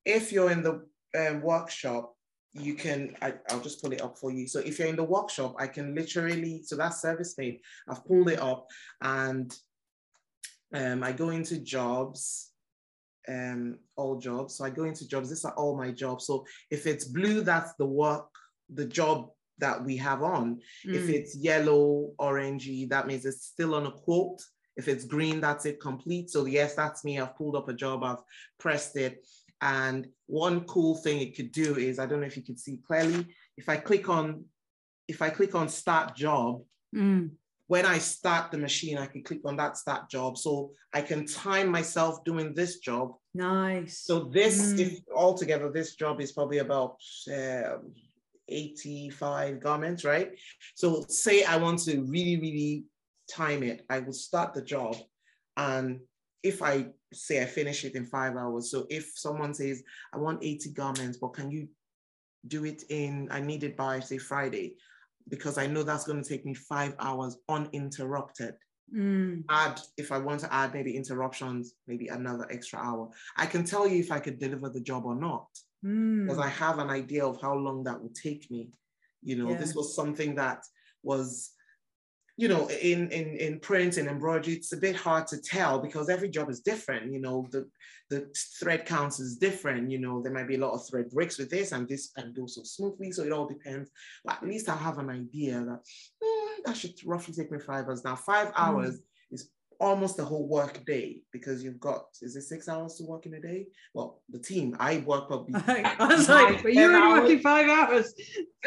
[0.04, 0.74] if you're in the
[1.18, 2.14] um, workshop,
[2.52, 4.46] you can I, I'll just pull it up for you.
[4.48, 7.60] So if you're in the workshop, I can literally so that's ServiceM8.
[7.88, 8.66] I've pulled it up
[9.00, 9.54] and
[10.72, 12.52] um, I go into jobs,
[13.28, 14.56] um, all jobs.
[14.56, 15.28] So I go into jobs.
[15.28, 16.26] These are all my jobs.
[16.26, 18.28] So if it's blue, that's the work,
[18.72, 20.60] the job that we have on.
[20.84, 24.40] If mm, it's yellow, orangey, that means it's still on a quote.
[24.76, 26.30] If it's green, that's it complete.
[26.30, 27.18] So yes, that's me.
[27.18, 28.02] I've pulled up a job.
[28.02, 28.22] I've
[28.58, 29.26] pressed it.
[29.60, 32.78] And one cool thing it could do is, I don't know if you can see
[32.86, 34.44] clearly, if I click on,
[35.08, 36.62] if I click on start job,
[36.94, 37.30] mm,
[37.66, 40.36] when I start the machine, I can click on that start job.
[40.36, 43.14] So I can time myself doing this job.
[43.34, 44.78] nice So this, Mm.
[44.80, 46.96] if altogether, this job is probably about
[47.32, 47.94] um,
[48.48, 50.32] 85 garments, right?
[50.74, 52.84] So say I want to really, really
[53.28, 54.96] time it, I will start the job.
[55.56, 56.00] And
[56.42, 60.42] if I say I finish it in five hours, so if someone says, I want
[60.42, 61.68] 80 garments, but can you
[62.46, 64.76] do it in, I need it by say Friday,
[65.28, 68.54] because I know that's going to take me five hours uninterrupted.
[68.94, 73.10] Mm, add if I want to add maybe interruptions, maybe another extra hour.
[73.36, 75.46] I can tell you if I could deliver the job or not.
[75.84, 78.70] Mm, because I have an idea of how long that would take me.
[79.22, 80.64] You know, this was something that
[81.02, 81.50] was,
[82.40, 86.08] you know, in in in print and embroidery, it's a bit hard to tell because
[86.08, 87.12] every job is different.
[87.12, 87.68] You know, the
[88.08, 89.90] the thread counts is different.
[89.90, 92.32] You know, there might be a lot of thread breaks with this, and this can
[92.32, 93.12] go so smoothly.
[93.12, 93.90] So it all depends.
[94.24, 95.80] But at least I have an idea that
[96.22, 98.04] "Hmm, that should roughly take me five hours.
[98.04, 99.02] Now, five hours is
[99.80, 103.34] almost a whole work day because you've got is it six hours to work in
[103.34, 103.66] a day?
[103.94, 105.54] Well, the team I work probably.
[105.66, 108.12] I was like, but you're 10 only working five hours.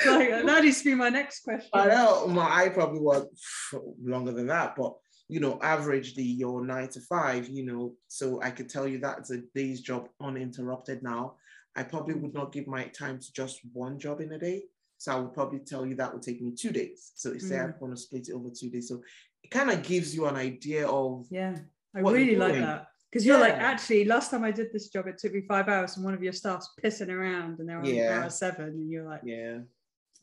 [0.06, 1.70] Like, that needs to be my next question.
[1.74, 3.28] I know my I probably work
[4.04, 4.94] longer than that, but
[5.30, 9.32] you know, averagely your nine to five, you know, so I could tell you that's
[9.32, 11.36] a day's job uninterrupted now.
[11.76, 14.66] I probably would not give my time to just one job in a day.
[15.04, 17.12] So I would probably tell you that would take me two days.
[17.16, 17.74] So say mm.
[17.74, 18.88] I want to split it over two days.
[18.88, 19.02] So
[19.44, 21.58] it kind of gives you an idea of yeah.
[21.94, 22.88] I really like that.
[23.12, 23.48] Because you're yeah.
[23.48, 26.14] like, actually, last time I did this job, it took me five hours, and one
[26.14, 28.22] of your staff's pissing around, and they're on yeah.
[28.24, 29.60] hour seven, and you're like, yeah.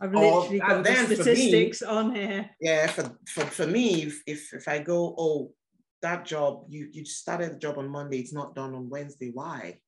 [0.00, 2.50] I've literally oh, got the statistics me, on here.
[2.58, 5.52] Yeah, for, for, for me, if, if if I go, oh,
[6.00, 9.30] that job, you you started the job on Monday, it's not done on Wednesday.
[9.32, 9.78] Why?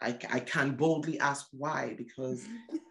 [0.00, 2.46] I, I can boldly ask why because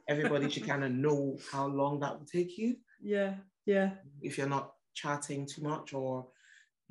[0.10, 2.76] everybody should kind of know how long that will take you.
[3.01, 3.36] Yeah,
[3.66, 3.91] yeah.
[4.22, 6.28] If you're not chatting too much or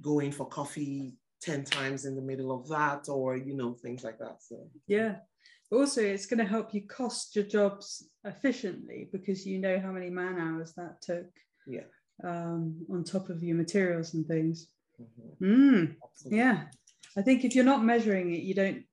[0.01, 4.19] going for coffee 10 times in the middle of that or, you know, things like
[4.19, 4.37] that.
[4.41, 5.17] So, yeah.
[5.71, 10.11] Also, it's going to help you cost your jobs efficiently because you know how many
[10.11, 11.27] man hours that took.
[11.67, 11.85] Yeah.
[12.25, 14.69] Um, on top of your materials and things.
[15.01, 15.75] Mm-hmm.
[15.75, 15.97] Mm,
[16.27, 16.65] yeah.
[17.17, 18.85] I think if you're not measuring it, you don't,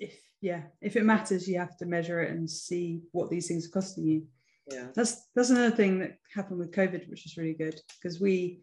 [0.00, 3.66] if yeah if it matters you have to measure it and see what these things
[3.66, 4.22] are costing you.
[4.70, 4.86] Yeah.
[4.94, 8.60] That's that's another thing that happened with covid which is really good because we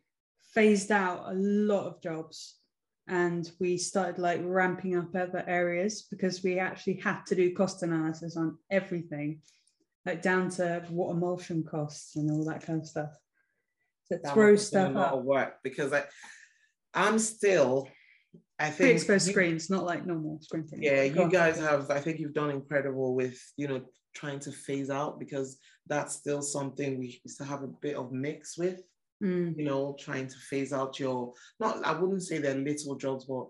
[0.54, 2.58] phased out a lot of jobs
[3.08, 7.84] and we started like ramping up other areas because we actually had to do cost
[7.84, 9.42] analysis on everything
[10.06, 13.12] like down to what emulsion costs and all that kind of stuff.
[14.06, 15.20] So that throw stuff a lot up.
[15.20, 16.04] of work because i
[16.94, 17.88] i'm still
[18.60, 20.84] I think pre-exposed screens, not like normal screen things.
[20.84, 21.90] Yeah, you guys have.
[21.90, 23.82] I think you've done incredible with you know
[24.16, 25.58] trying to phase out because
[25.88, 28.82] that's still something we still have a bit of mix with.
[29.24, 29.58] Mm.
[29.58, 31.86] You know, trying to phase out your not.
[31.86, 33.48] I wouldn't say they're little jobs, but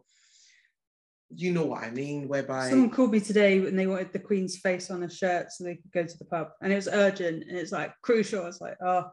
[1.35, 2.27] you know what I mean.
[2.27, 5.63] Whereby someone called me today and they wanted the Queen's face on a shirt so
[5.63, 8.45] they could go to the pub, and it was urgent and it's like crucial.
[8.45, 9.05] It's like, oh,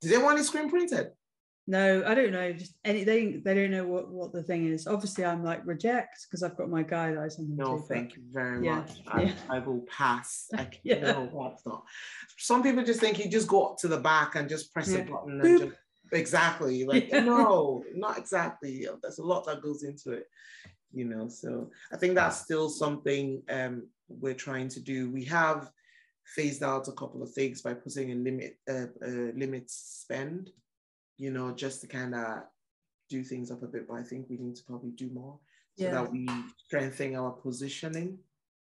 [0.00, 1.08] did they want it screen printed?
[1.66, 2.52] No, I don't know.
[2.52, 3.40] Just anything.
[3.42, 4.86] They don't know what what the thing is.
[4.86, 8.66] Obviously, I'm like reject because I've got my I send No, to, thank you very
[8.66, 8.90] yeah, much.
[9.08, 9.32] I, yeah.
[9.48, 10.48] I, will pass.
[10.54, 11.00] I yeah.
[11.00, 11.84] no, that's not.
[12.36, 14.98] Some people just think you just go up to the back and just press yeah.
[14.98, 15.78] a button and just
[16.12, 18.86] exactly like no, not exactly.
[19.02, 20.26] There's a lot that goes into it,
[20.92, 21.28] you know.
[21.28, 25.10] So I think that's still something um, we're trying to do.
[25.10, 25.70] We have
[26.26, 30.50] phased out a couple of things by putting a limit uh, uh, limit spend
[31.16, 32.42] you know, just to kind of
[33.08, 33.88] do things up a bit.
[33.88, 35.38] But I think we need to probably do more
[35.76, 36.28] so that we
[36.66, 38.18] strengthen our positioning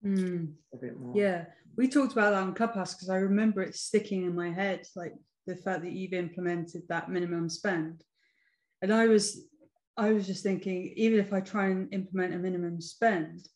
[0.03, 0.51] mm.
[0.73, 1.13] a bit more.
[1.15, 4.85] Yeah, we talked about that on Clubhouse because I remember it sticking in my head,
[4.95, 5.13] like
[5.45, 8.01] the fact that you've implemented that minimum spend.
[8.81, 9.47] And I was,
[9.95, 13.47] I was just thinking, even if I try and implement a minimum spend,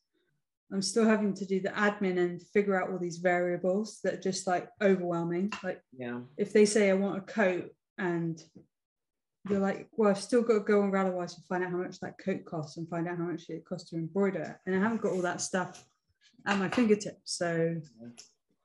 [0.72, 4.22] I'm still having to do the admin and figure out all these variables that are
[4.22, 5.52] just like overwhelming.
[5.64, 8.42] Like, yeah, if they say I want a coat and
[9.50, 12.00] you're like, well, I've still got to go on Ralawise and find out how much
[12.00, 14.60] that coat costs and find out how much it costs to embroider.
[14.66, 15.84] And I haven't got all that stuff
[16.46, 17.38] at my fingertips.
[17.38, 17.78] So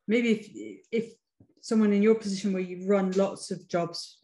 [0.06, 1.12] maybe if if
[1.60, 4.18] someone in your position where you run lots of jobs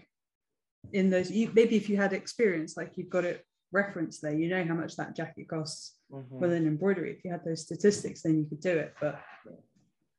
[0.92, 4.48] in those, you, maybe if you had experience, like you've got it referenced there, you
[4.48, 6.38] know how much that jacket costs mm-hmm.
[6.38, 7.12] with an embroidery.
[7.12, 8.94] If you had those statistics, then you could do it.
[9.00, 9.20] But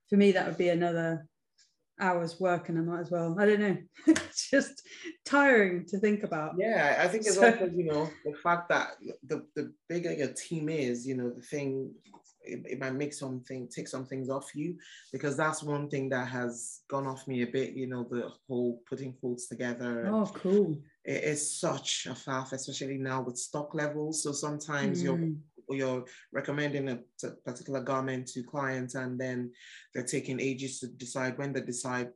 [0.09, 1.27] for me, that would be another
[1.99, 3.35] hours working and I might as well.
[3.39, 3.77] I don't know.
[4.07, 4.83] it's just
[5.25, 6.53] tiring to think about.
[6.57, 8.91] Yeah, I think it's so, also, you know, the fact that
[9.27, 11.91] the, the bigger your team is, you know, the thing
[12.45, 14.75] it, it, might make something take some things off you
[15.11, 18.81] because that's one thing that has gone off me a bit, you know, the whole
[18.89, 20.09] putting quotes together.
[20.11, 20.77] Oh, cool.
[21.05, 24.23] It is such a faff, especially now with stock levels.
[24.23, 25.03] So sometimes mm.
[25.03, 25.31] you're
[25.69, 26.99] you're recommending a
[27.45, 29.51] particular garment to clients and then
[29.93, 32.09] they're taking ages to decide when they decide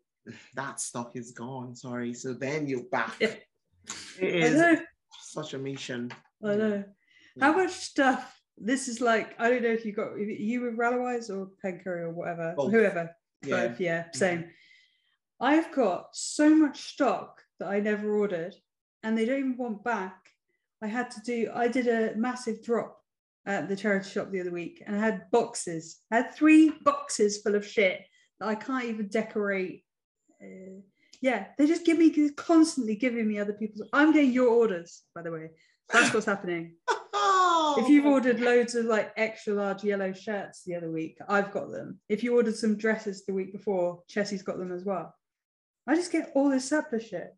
[0.55, 2.13] that stock is gone sorry.
[2.13, 3.15] So then you're back.
[3.19, 3.35] Yeah.
[4.19, 4.79] it is
[5.21, 6.11] such a mission.
[6.43, 6.83] I know.
[7.37, 7.41] Mm.
[7.41, 11.29] How much stuff this is like i don't know if you got you with Ralawise
[11.29, 12.53] or Pencarrie or whatever?
[12.57, 12.71] Both.
[12.71, 13.15] whoever.
[13.45, 13.67] Yeah.
[13.67, 14.17] Both, yeah mm-hmm.
[14.17, 14.45] same.
[15.39, 18.55] I've got so much stock that i never ordered
[19.03, 20.15] and they don't even want back.
[20.81, 22.96] I had to do, I did a massive drop
[23.47, 26.01] at the charity shop the other week and I had boxes.
[26.11, 28.01] I had three boxes full of shit
[28.39, 29.83] that I can't even decorate.
[30.41, 30.81] Uh,
[31.21, 33.87] yeah, they just give me constantly giving me other people's.
[33.93, 35.49] I'm getting your orders, by the way.
[35.91, 36.75] That's what's happening.
[37.77, 41.71] if you've ordered loads of like extra large yellow shirts the other week, I've got
[41.71, 41.99] them.
[42.09, 45.15] If you ordered some dresses the week before, Chessie's got them as well.
[45.87, 47.33] I just get all this surplus shit.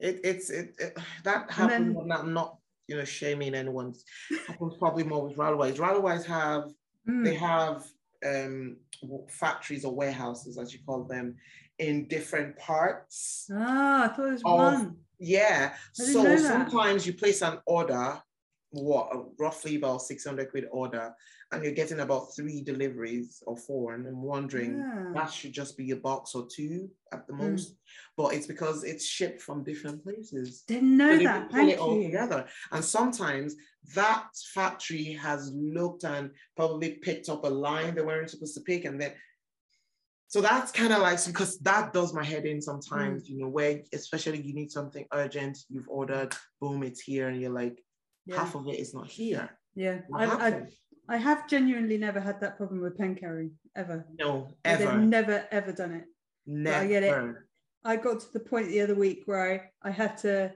[0.00, 3.94] It, it's it, it that happens then, not, not you know, shaming anyone.
[4.46, 5.76] happens probably more with Ralawise.
[5.76, 6.72] Ralawise have
[7.08, 7.24] mm.
[7.24, 7.84] they have
[8.24, 8.76] um,
[9.28, 11.36] factories or warehouses, as you call them,
[11.78, 13.50] in different parts.
[13.52, 14.96] Ah, I thought it was of, one.
[15.18, 15.74] Yeah.
[15.92, 18.20] So sometimes you place an order,
[18.74, 21.14] what roughly about 600 quid order,
[21.52, 23.94] and you're getting about three deliveries or four.
[23.94, 25.12] And I'm wondering Yeah.
[25.14, 27.38] that should just be a box or two at the Mm.
[27.50, 27.76] most.
[28.16, 30.62] But it's because it's shipped from different places.
[30.62, 31.50] Didn't know So that.
[31.52, 32.04] Thank it all you.
[32.06, 32.48] together.
[32.72, 33.54] And sometimes
[33.94, 38.84] that factory has looked and probably picked up a line they weren't supposed to pick.
[38.84, 39.14] And then,
[40.28, 43.28] so that's kind of like, because that does my head in sometimes, Mm.
[43.28, 47.28] you know, where especially you need something urgent, you've ordered, boom, it's here.
[47.28, 47.83] And you're like,
[48.26, 48.36] Yeah.
[48.36, 49.50] half of it is not here.
[49.74, 50.00] Yeah.
[50.14, 50.62] I, I.
[51.06, 54.06] I have genuinely never had that problem with Pencarrie ever.
[54.18, 54.86] no, ever.
[54.86, 56.04] They've never ever done it.
[56.46, 56.84] never.
[56.84, 57.34] I get it.
[57.84, 60.52] I got to the point the other week where I, I had to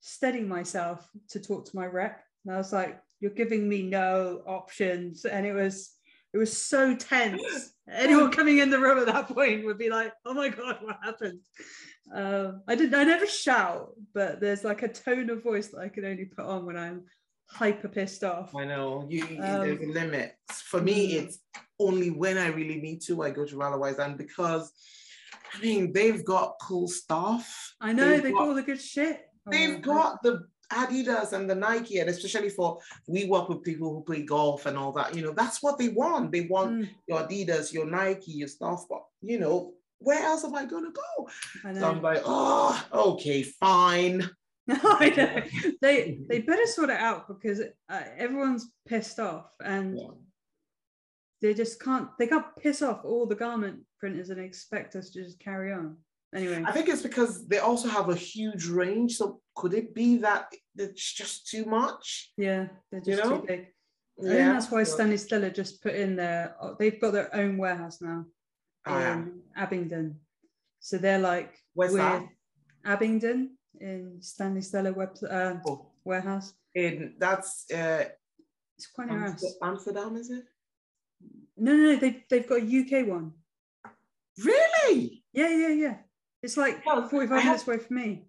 [0.00, 2.22] steady myself to talk to my rep.
[2.44, 5.24] And I was like, you're giving me no options.
[5.24, 5.94] And it was
[6.32, 7.72] it was so tense.
[7.90, 10.98] Anyone coming in the room at that point would be like, oh my God, what
[11.02, 11.40] happened?
[12.14, 15.88] Um, I didn't I never shout, but there's like a tone of voice that I
[15.88, 17.04] can only put on when I'm
[17.46, 18.54] hyper pissed off.
[18.54, 19.24] I know you.
[19.26, 20.34] you- Um, there's a limit.
[20.52, 21.38] For me, it's
[21.78, 24.72] only when I really need to I go to Ralawise, and because
[25.54, 27.74] I mean they've got cool stuff.
[27.80, 29.20] I know They've they got- got all the good shit.
[29.50, 33.94] They've Oh, got the Adidas and the Nike, and especially for we work with people
[33.94, 35.14] who play golf and all that.
[35.14, 36.30] You know, that's what they want.
[36.32, 38.84] They want Mm, your Adidas, your Nike, your stuff.
[38.88, 41.28] But you know, where else am I going to go?
[41.64, 41.88] I So.
[41.88, 44.28] I'm like, oh, okay, fine.
[44.70, 45.70] I know.
[45.80, 50.10] They they better sort it out because uh, everyone's pissed off and Yeah.
[51.40, 55.22] they just can't they can't piss off all the garment printers and expect us to
[55.24, 55.96] just carry on.
[56.34, 59.16] Anyway, I think it's because they also have a huge range.
[59.16, 62.32] So could it be that it's just too much?
[62.36, 63.40] yeah, they're You know?
[63.40, 63.66] too big.
[64.20, 67.56] I think that's why Stanley Stella just put in their oh, they've got their own
[67.56, 68.26] warehouse now
[68.88, 69.14] Oh, yeah.
[69.14, 70.16] in Abingdon.
[70.80, 72.24] So they're like Where's that?
[72.84, 76.54] Abingdon in Stanley Stella web uh, Oh, warehouse.
[76.74, 78.04] in that's uh,
[78.76, 79.44] It's quite us.
[79.62, 80.44] Amsterdam, is it?
[81.56, 82.62] No, no, no, they they've got a
[83.02, 83.32] UK one.
[84.44, 85.24] Really?
[85.32, 85.96] Yeah, yeah, yeah.
[86.42, 88.24] It's like Well, 45 have- minutes away from me.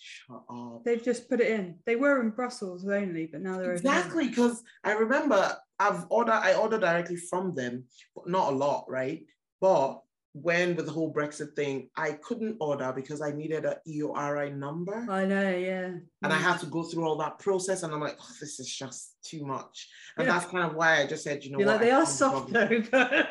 [0.00, 0.84] Shut up.
[0.84, 1.80] They've just put it in.
[1.84, 3.72] They were in Brussels only, but now they're.
[3.72, 8.86] Exactly, because I remember I've ordered I ordered directly from them, but not a lot,
[8.88, 9.22] right?
[9.60, 10.00] But
[10.32, 14.56] when with the whole Brexit thing, I couldn't order because I needed a E EORI
[14.56, 15.06] number.
[15.10, 15.86] I know, yeah.
[16.22, 16.40] and I mm.
[16.40, 19.44] had to go through all that process, and I'm like, oh, this is just too
[19.44, 19.88] much.
[20.16, 20.34] And Yeah.
[20.34, 22.82] that's kind of why I just said, you know like, they I are soft though,
[22.90, 23.28] but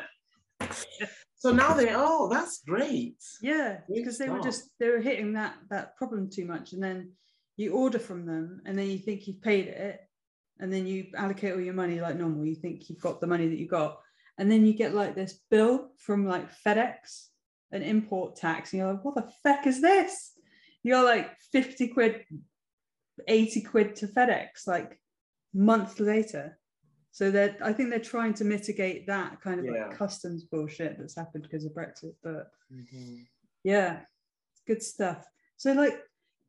[1.38, 3.22] So now they, oh, that's great.
[3.40, 7.12] yeah, because they were just they were hitting that that problem too much, and then
[7.56, 10.00] you order from them, and then you think you've paid it,
[10.58, 12.44] and then you allocate all your money like normal.
[12.44, 14.00] You think you've got the money that you got,
[14.38, 17.26] and then you get like this bill from like FedEx,
[17.72, 20.32] an import tax, and you're like, what the feck is this?
[20.82, 22.24] You're like fifty quid,
[23.26, 24.98] eighty quid to FedEx, like
[25.52, 26.58] months later.
[27.10, 29.86] So they're, I think they're trying to mitigate that kind of Yeah.
[29.88, 32.14] like customs bullshit that's happened because of Brexit.
[32.22, 33.26] But Mhm.
[33.64, 34.04] yeah,
[34.66, 35.26] good stuff.
[35.56, 36.00] So like,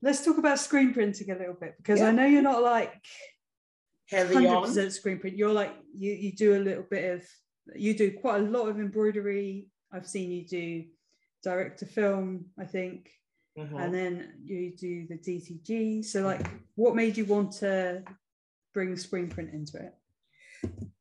[0.04, 2.94] let's talk about screen printing a little bit because I know you're not like
[4.10, 4.64] Heavy hundred on.
[4.68, 5.38] percent screen print.
[5.38, 7.28] You're like you you do a little bit of
[7.76, 9.68] you do quite a lot of embroidery.
[9.92, 10.86] I've seen you do
[11.44, 13.12] direct to film, I think,
[13.58, 13.80] Mhm.
[13.84, 16.04] and then you do the DTG.
[16.04, 16.46] So like,
[16.76, 18.04] what made you want to
[18.74, 19.96] bring screen print into it?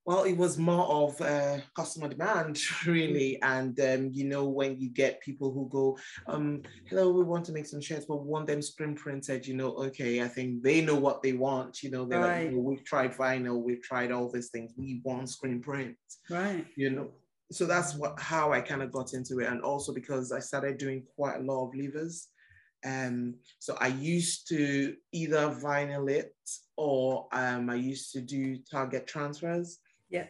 [0.09, 3.39] Well, it was more of uh, customer demand, really.
[3.43, 7.53] And um, you know, when you get people who go, um, "Hello, we want to
[7.53, 10.81] make some shirts, but we want them screen printed," you know, okay, I think they
[10.81, 11.83] know what they want.
[11.83, 12.53] You know, they're like, Right.
[12.55, 14.73] "No, "We've tried vinyl, we've tried all these things.
[14.79, 15.99] We want screen print."
[16.31, 16.65] Right.
[16.75, 17.11] You know,
[17.53, 20.79] so that's what how I kind of got into it, and also because I started
[20.79, 22.29] doing quite a lot of leavers.
[22.83, 26.33] Um, so I used to either vinyl it
[26.79, 29.81] or um, I used to do target transfers
[30.11, 30.27] Yeah.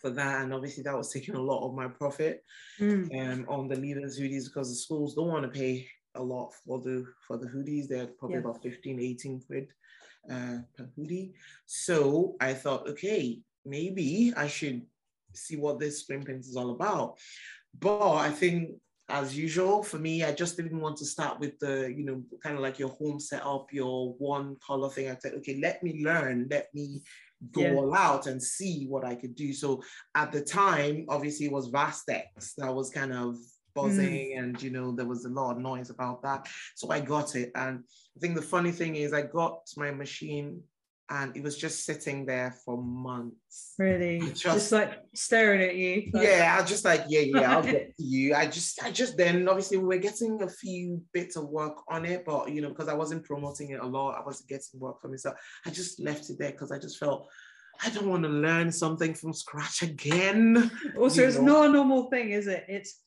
[0.00, 0.42] for that.
[0.42, 2.42] And obviously that was taking a lot of my profit
[2.78, 3.08] Mm.
[3.18, 6.80] um, on the leavers hoodies because the schools don't want to pay a lot for
[6.80, 7.88] the for the hoodies.
[7.88, 8.40] They're probably Yeah.
[8.44, 9.68] about 15, 18 quid
[10.30, 11.34] uh, per hoodie.
[11.66, 14.86] So I thought, okay, maybe I should
[15.34, 17.18] see what this screen print is all about.
[17.78, 21.92] But I think as usual for me, I just didn't want to start with the,
[21.96, 25.08] you know, kind of like your home setup, your one color thing.
[25.08, 27.02] I said, okay, let me learn, let me
[27.52, 27.74] go Yeah.
[27.74, 29.52] all out and see what I could do.
[29.52, 29.82] So
[30.14, 33.40] at the time, obviously, it was Vastex that was kind of mm.
[33.74, 36.48] buzzing, and you know, there was a lot of noise about that.
[36.74, 37.52] So I got it.
[37.54, 37.84] And
[38.16, 40.62] I think the funny thing is, I got my machine
[41.08, 43.74] and it was just sitting there for months.
[43.78, 46.10] Really, just, just like staring at you.
[46.12, 46.26] Like...
[46.26, 48.34] Yeah, I was just like, yeah, yeah, I'll get to you.
[48.34, 52.04] I just, I just then obviously we were getting a few bits of work on
[52.04, 55.00] it, but you know, because I wasn't promoting it a lot, I wasn't getting work
[55.00, 55.36] for myself.
[55.64, 57.28] I just left it there because I just felt
[57.84, 60.70] I don't want to learn something from scratch again.
[60.98, 61.60] Also, it's know?
[61.62, 62.64] not a normal thing, is it?
[62.68, 63.00] It's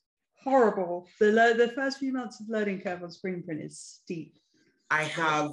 [0.44, 1.08] horrible.
[1.20, 4.36] The the first few months of learning curve on screen print is steep.
[4.90, 5.52] I have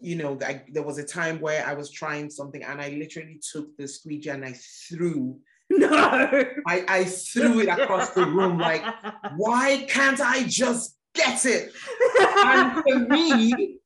[0.00, 3.40] you know, I, there was a time where I was trying something and I literally
[3.52, 4.54] took the squeegee and I
[4.88, 5.38] threw.
[5.72, 8.58] No, I, I threw it across the room.
[8.58, 8.82] Like,
[9.36, 11.72] why can't I just get it?
[12.44, 13.78] And for me,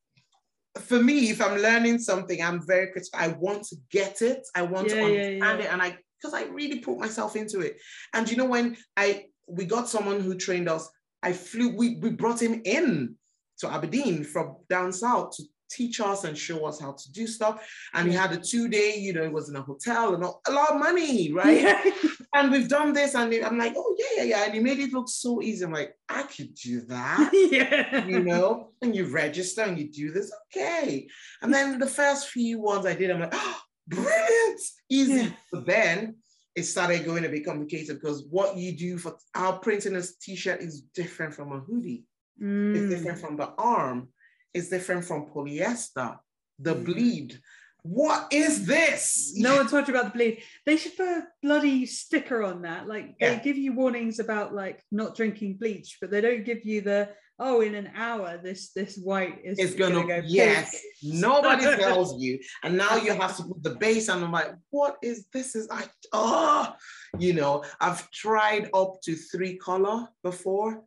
[0.79, 3.19] for me, if I'm learning something, I'm very critical.
[3.19, 4.47] I want to get it.
[4.55, 5.57] I want yeah, to understand yeah, yeah.
[5.57, 7.77] it, and I because I really put myself into it.
[8.15, 10.89] And you know, when I we got someone who trained us,
[11.21, 11.75] I flew.
[11.75, 13.15] We we brought him in
[13.59, 17.65] to Aberdeen from down south to teach us and show us how to do stuff.
[17.93, 20.41] And he had a two day, you know, it was in a hotel and all,
[20.47, 21.61] a lot of money, right?
[21.61, 21.83] Yeah.
[22.35, 23.15] and we've done this.
[23.15, 24.45] And I'm like, oh, yeah, yeah, yeah.
[24.45, 25.65] And he made it look so easy.
[25.65, 27.31] I'm like, I could do that.
[27.51, 28.05] yeah.
[28.05, 30.31] You know, and you register and you do this.
[30.55, 31.07] Okay.
[31.41, 35.13] And then the first few ones I did, I'm like, oh, brilliant, easy.
[35.13, 35.29] Yeah.
[35.51, 36.15] But then
[36.55, 40.61] it started going a bit complicated because what you do for our printing a t-shirt
[40.61, 42.05] is different from a hoodie.
[42.41, 42.75] Mm.
[42.75, 44.09] It's different from the arm
[44.55, 46.17] is different from polyester,
[46.57, 46.85] the mm.
[46.85, 47.39] bleed.
[47.83, 49.33] What is this?
[49.35, 50.41] No one talked about the bleed.
[50.65, 52.87] They should put a bloody sticker on that.
[52.87, 53.35] Like yeah.
[53.35, 57.09] they give you warnings about like not drinking bleach, but they don't give you the
[57.37, 60.71] oh, in an hour this this white is it's gonna, gonna go yes.
[61.01, 61.13] Pink.
[61.15, 64.07] Nobody tells you, and now you have to put the base.
[64.09, 65.55] And I'm like, what is this?
[65.55, 66.73] Is I oh,
[67.19, 70.81] you know, I've tried up to three color before.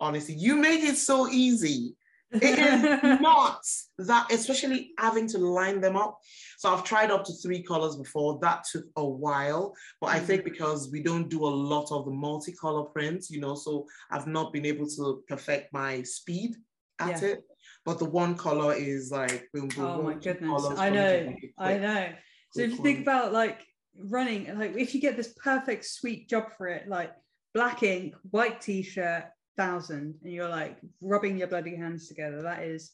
[0.00, 1.96] Honestly, you made it so easy.
[2.30, 3.60] It is not
[3.98, 6.18] that, especially having to line them up.
[6.58, 8.38] So I've tried up to three colors before.
[8.42, 10.44] That took a while, but I think mm.
[10.44, 14.52] because we don't do a lot of the multicolor prints, you know, so I've not
[14.52, 16.56] been able to perfect my speed
[16.98, 17.28] at yeah.
[17.28, 17.44] it.
[17.84, 19.84] But the one color is like boom, boom.
[19.84, 20.64] Oh my goodness!
[20.76, 22.08] I know, I know.
[22.52, 23.64] So if you think about like
[23.96, 27.12] running, like if you get this perfect sweet job for it, like
[27.54, 29.24] black ink, white t-shirt,
[29.58, 32.92] thousand and you're like rubbing your bloody hands together that is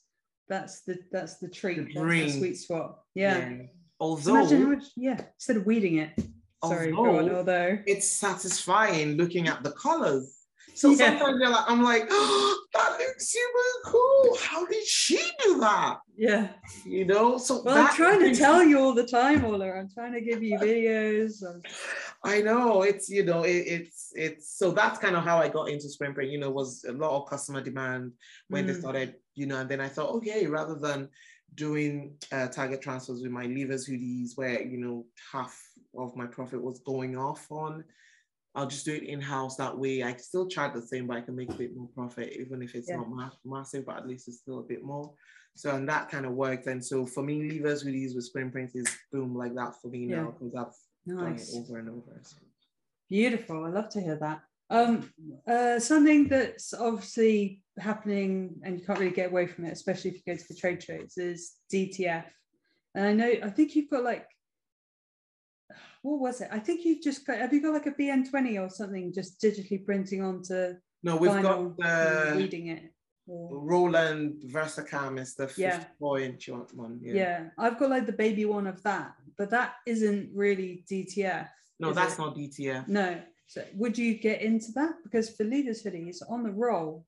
[0.49, 2.99] that's the that's the treat the that's the sweet spot.
[3.15, 3.63] Yeah, yeah.
[4.01, 6.11] although so much, yeah instead of weeding it.
[6.65, 10.44] Sorry although, on, although it's satisfying looking at the colors
[10.75, 10.97] so yeah.
[10.97, 14.37] sometimes you're like, I'm like, oh, that looks super cool.
[14.41, 15.99] How did she do that?
[16.17, 16.49] Yeah.
[16.85, 19.71] You know, so well, I'm trying to tell you all the time, Ola.
[19.71, 21.43] I'm trying to give you videos.
[21.43, 21.65] And...
[22.25, 25.69] I know it's you know it, it's it's so that's kind of how I got
[25.69, 26.31] into screen print.
[26.31, 28.13] You know, was a lot of customer demand
[28.49, 28.69] when mm.
[28.69, 29.15] they started.
[29.35, 31.09] You know, and then I thought, okay, rather than
[31.55, 35.57] doing uh, target transfers with my leavers hoodies, where you know half
[35.97, 37.85] of my profit was going off on
[38.55, 39.57] I'll just do it in house.
[39.57, 42.37] That way, I still charge the same, but I can make a bit more profit,
[42.39, 42.97] even if it's yeah.
[42.97, 45.13] not ma- massive, but at least it's still a bit more.
[45.57, 46.67] So, and that kind of worked.
[46.67, 50.07] And so, for me, leavers release with screen print is boom like that for me
[50.07, 50.23] yeah.
[50.23, 51.51] now because I've nice.
[51.51, 52.21] done it over and over.
[52.23, 52.37] So.
[53.09, 53.65] Beautiful.
[53.65, 54.43] I love to hear that.
[54.71, 55.13] Um,
[55.47, 60.17] uh, something that's obviously happening and you can't really get away from it, especially if
[60.17, 62.25] you go to the trade shows, is DTF.
[62.95, 64.27] And I know, I think you've got like
[66.05, 66.49] what was it?
[66.53, 69.83] I think you've just got, have you got like a BN20 or something just digitally
[69.85, 72.93] printing onto No, we've got the uh, reading it.
[73.27, 73.59] Or...
[73.59, 76.27] Roland VersaCAMM is the 54 yeah.
[76.27, 77.01] inch one.
[77.01, 77.15] Yeah.
[77.15, 81.49] yeah, I've got like the baby one of that, but that isn't really DTF.
[81.81, 82.19] No, that's it?
[82.19, 82.87] not DTF.
[82.87, 83.23] No.
[83.47, 84.97] So would you get into that?
[85.05, 87.07] Because for leavers hoodies on the roll,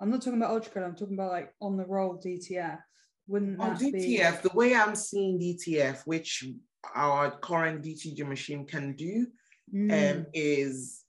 [0.00, 2.78] I'm not talking about ultra I'm talking about like on the roll DTF.
[3.26, 4.48] Wouldn't that DTF, be...
[4.48, 6.46] the way I'm seeing DTF, which
[6.94, 9.26] our current DTG machine can do
[9.74, 10.16] mm.
[10.16, 11.04] um, is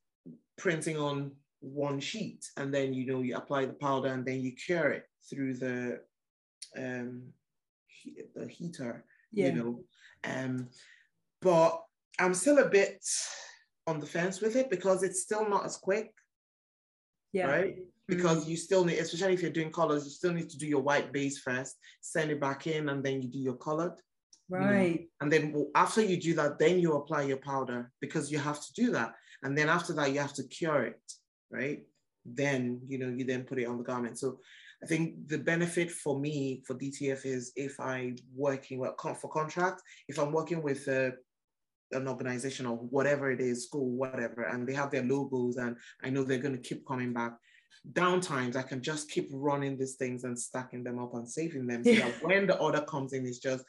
[0.58, 4.54] printing on one sheet and then you know you apply the powder and then you
[4.54, 6.00] cure it through the
[6.78, 7.24] um
[7.88, 9.48] he, the heater yeah.
[9.48, 9.84] you know.
[10.24, 10.70] Um
[11.42, 11.82] but
[12.20, 13.06] i'm still a bit
[13.88, 16.12] on the fence with it because it's still not as quick
[17.32, 17.48] yeah.
[17.48, 17.76] right?
[18.08, 20.66] Because mm you still need especially if you're doing colors you still need to do
[20.66, 23.94] your white base first send it back in and then you do your colored
[24.50, 24.84] Right.
[24.84, 25.06] You know?
[25.22, 28.74] And then after you do that, then you apply your powder because you have to
[28.74, 29.14] do that.
[29.44, 31.02] And then after that, you have to cure it,
[31.52, 31.80] right?
[32.26, 34.20] Then, you know, you then put it on the garment.
[34.20, 34.40] So
[34.84, 39.82] I think the benefit for me for DTF is if I'm working well, for contract,
[40.08, 41.14] if I'm working with a,
[41.92, 46.10] an organization or whatever it is, school, whatever, and they have their logos and I
[46.10, 47.34] know they're going to keep coming back.
[47.94, 51.84] Downtimes, I can just keep running these things and stacking them up and saving them.
[51.84, 52.10] So yeah.
[52.10, 53.64] that when the order comes in, it's just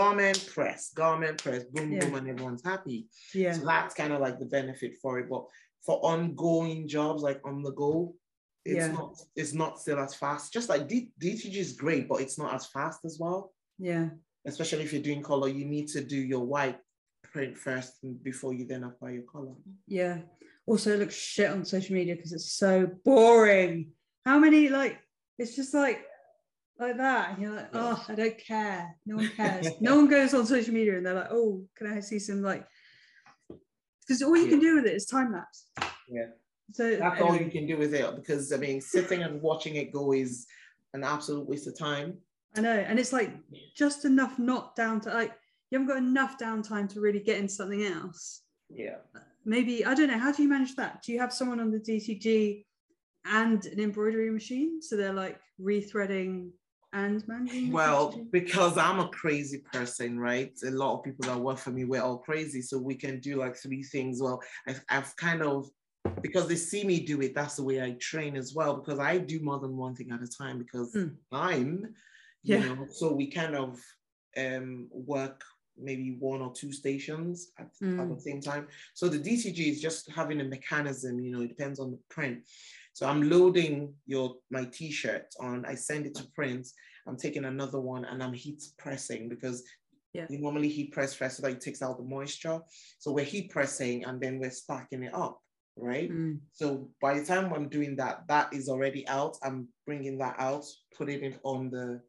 [0.00, 2.00] garment press, garment press, boom, Yeah.
[2.00, 3.08] boom, and everyone's happy.
[3.34, 3.52] Yeah.
[3.54, 5.26] So that's kind of like the benefit for it.
[5.30, 5.44] But
[5.86, 8.14] for ongoing jobs like on the go,
[8.64, 8.92] it's Yeah.
[8.98, 10.52] not it's not still as fast.
[10.52, 13.54] Just like D- DTG is great, but it's not as fast as well.
[13.78, 14.10] Yeah.
[14.44, 16.78] Especially if you're doing color, you need to do your white
[17.32, 17.92] print first
[18.22, 19.54] before you then apply your color.
[20.00, 20.16] Yeah.
[20.66, 23.92] Also, it looks shit on social media because it's so boring.
[24.26, 24.98] How many like
[25.38, 25.98] it's just like
[26.78, 28.94] like that, and you're like, oh, I don't care.
[29.06, 29.68] No one cares.
[29.80, 32.66] no one goes on social media and they're like, oh, can I see some like?
[34.00, 35.66] Because all you can do with it is time lapse.
[36.08, 36.26] Yeah.
[36.72, 39.92] So That's all you can do with it because I mean, sitting and watching it
[39.92, 40.46] go is
[40.94, 42.18] an absolute waste of time.
[42.56, 43.32] I know, and it's like
[43.74, 45.32] just enough not down to like
[45.70, 48.42] you haven't got enough downtime to really get into something else.
[48.68, 48.96] Yeah.
[49.44, 50.18] maybe I don't know.
[50.18, 51.02] How do you manage that?
[51.02, 52.64] Do you have someone on the DTG
[53.24, 56.50] and an embroidery machine, so they're like rethreading
[56.96, 57.22] and?
[57.72, 60.52] Well, because I'm a crazy person, right?
[60.66, 62.62] A lot of people that work for me, we're all crazy.
[62.62, 64.20] So we can do like three things.
[64.22, 65.68] Well, I've, I've kind of,
[66.22, 69.18] because they see me do it, that's the way I train as well, because I
[69.18, 71.08] do more than one thing at a time because Hmm.
[71.30, 71.94] I'm,
[72.42, 72.64] you Yeah.
[72.64, 73.80] know, so we kind of
[74.36, 75.42] um, work
[75.78, 78.14] maybe one or two stations at, at Mm.
[78.14, 78.66] the same time.
[78.94, 82.38] So the DTG is just having a mechanism, you know, it depends on the print.
[82.96, 86.66] So I'm loading your my t-shirt on, I send it to print,
[87.06, 89.62] I'm taking another one and I'm heat pressing because
[90.14, 90.24] Yeah.
[90.30, 92.58] you normally heat press first so that it takes out the moisture.
[92.98, 95.42] So we're heat pressing and then we're stacking it up,
[95.76, 96.10] right?
[96.10, 99.36] Mm, So by the time I'm doing that, that is already out.
[99.42, 100.64] I'm bringing that out,
[100.96, 102.00] putting it on the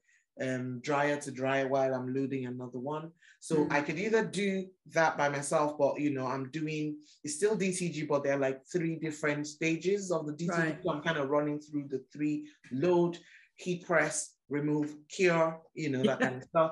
[0.42, 3.12] um, dryer to dry while I'm loading another one.
[3.40, 3.72] So Mm.
[3.72, 8.08] I could either do that by myself, but you know, I'm doing it's still DTG,
[8.08, 10.50] but they're like three different stages of the DTG.
[10.58, 10.78] Right.
[10.84, 13.18] So I'm kind of running through the three load,
[13.56, 16.72] heat press, remove, cure, you know, that kind of stuff.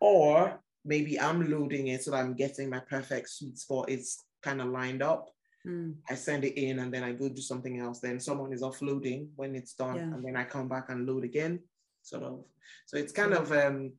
[0.00, 3.88] Or maybe I'm loading it so that I'm getting my perfect sweet spot.
[3.88, 5.28] It's kind of lined up.
[5.66, 8.00] mm, I send it in and then I go do something else.
[8.00, 10.12] Then someone is offloading when it's done, Yeah.
[10.14, 11.60] and then I come back and load again,
[12.02, 12.44] sort of.
[12.86, 13.92] So it's kind of um,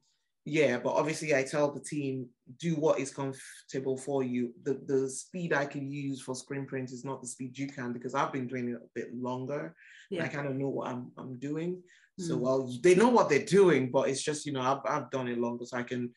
[0.46, 0.78] yeah.
[0.78, 2.28] But obviously, I tell the team
[2.60, 4.54] do what is comfortable for you.
[4.64, 7.94] The the speed I can use for screen print is not the speed you can
[7.94, 9.76] because I've been doing it a bit longer.
[10.26, 11.82] I kind of know what I'm I'm doing.
[12.20, 12.42] So Mm.
[12.42, 15.40] well, they know what they're doing, but it's just you know I've I've done it
[15.40, 16.14] longer, so I can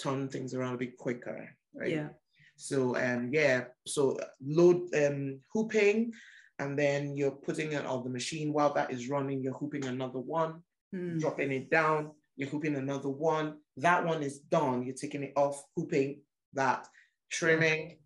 [0.00, 1.90] turn things around a bit quicker, right?
[1.90, 2.08] Yeah.
[2.56, 6.12] So um yeah, so load um hooping,
[6.60, 9.42] and then you're putting it on the machine while that is running.
[9.42, 10.62] You're hooping another one,
[10.94, 12.12] mm, dropping it down.
[12.36, 13.58] You're hooping another one.
[13.76, 14.82] That one is done.
[14.82, 16.20] You're taking it off, hooping
[16.54, 16.86] that,
[17.30, 17.98] trimming,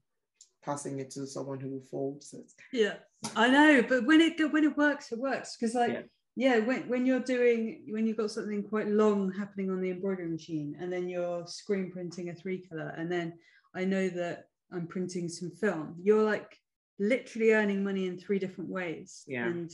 [0.64, 2.50] passing it to someone who folds it.
[2.72, 2.94] Yeah.
[3.36, 6.02] I know, but when it when it works, it works because like Yeah.
[6.36, 10.28] yeah, when when you're doing when you've got something quite long happening on the embroidery
[10.28, 13.34] machine, and then you're screen printing a three color, and then
[13.74, 15.96] I know that I'm printing some film.
[16.02, 16.54] You're like
[16.98, 19.46] literally earning money in three different ways, Yeah.
[19.46, 19.70] and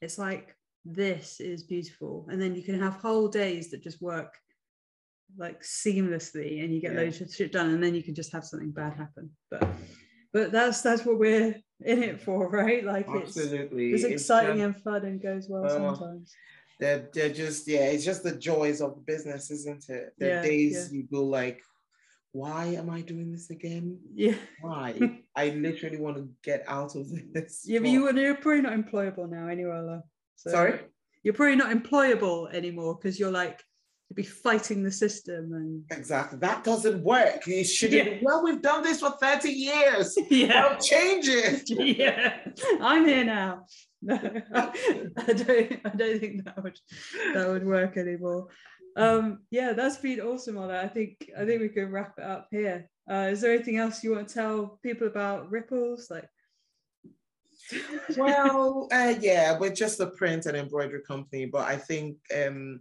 [0.00, 0.54] it's like
[0.84, 4.34] this is beautiful, and then you can have whole days that just work
[5.38, 7.00] like seamlessly, and you get Yeah.
[7.00, 9.66] loads of shit done, and then you can just have something bad happen, but.
[10.34, 11.54] But that's that's what we're
[11.84, 12.82] in it for, right?
[12.82, 13.92] Like it's Absolutely.
[13.92, 15.94] it's It's exciting just- and fun and goes well Oh.
[15.94, 16.34] sometimes.
[16.80, 20.90] they're, they're just yeah it's just the joys of business isn't it the Yeah, days
[20.90, 21.60] you go like
[22.32, 24.98] why am i doing this again Yeah, why
[25.36, 27.04] i literally want to get out of
[27.34, 30.02] this yeah, but you you're probably not employable now anywhere.
[30.36, 30.80] So sorry
[31.22, 33.62] you're probably not employable anymore because you're like
[34.08, 38.18] you'd be fighting the system and exactly that doesn't work you shouldn't Yeah.
[38.22, 41.62] well we've done this for 30 years yeah, well change it
[41.98, 42.38] yeah.
[42.80, 43.66] I'm here now.
[44.04, 45.80] No, I don't.
[45.84, 46.76] I don't think that would
[47.34, 48.48] that would work anymore.
[48.96, 50.82] Um, yeah, that's been awesome, Ola.
[50.82, 52.90] I think I think we can wrap it up here.
[53.08, 56.10] Uh, is there anything else you want to tell people about Ripples?
[56.10, 56.28] Like,
[58.16, 62.80] well uh, yeah we're just a print and embroidery company but i think um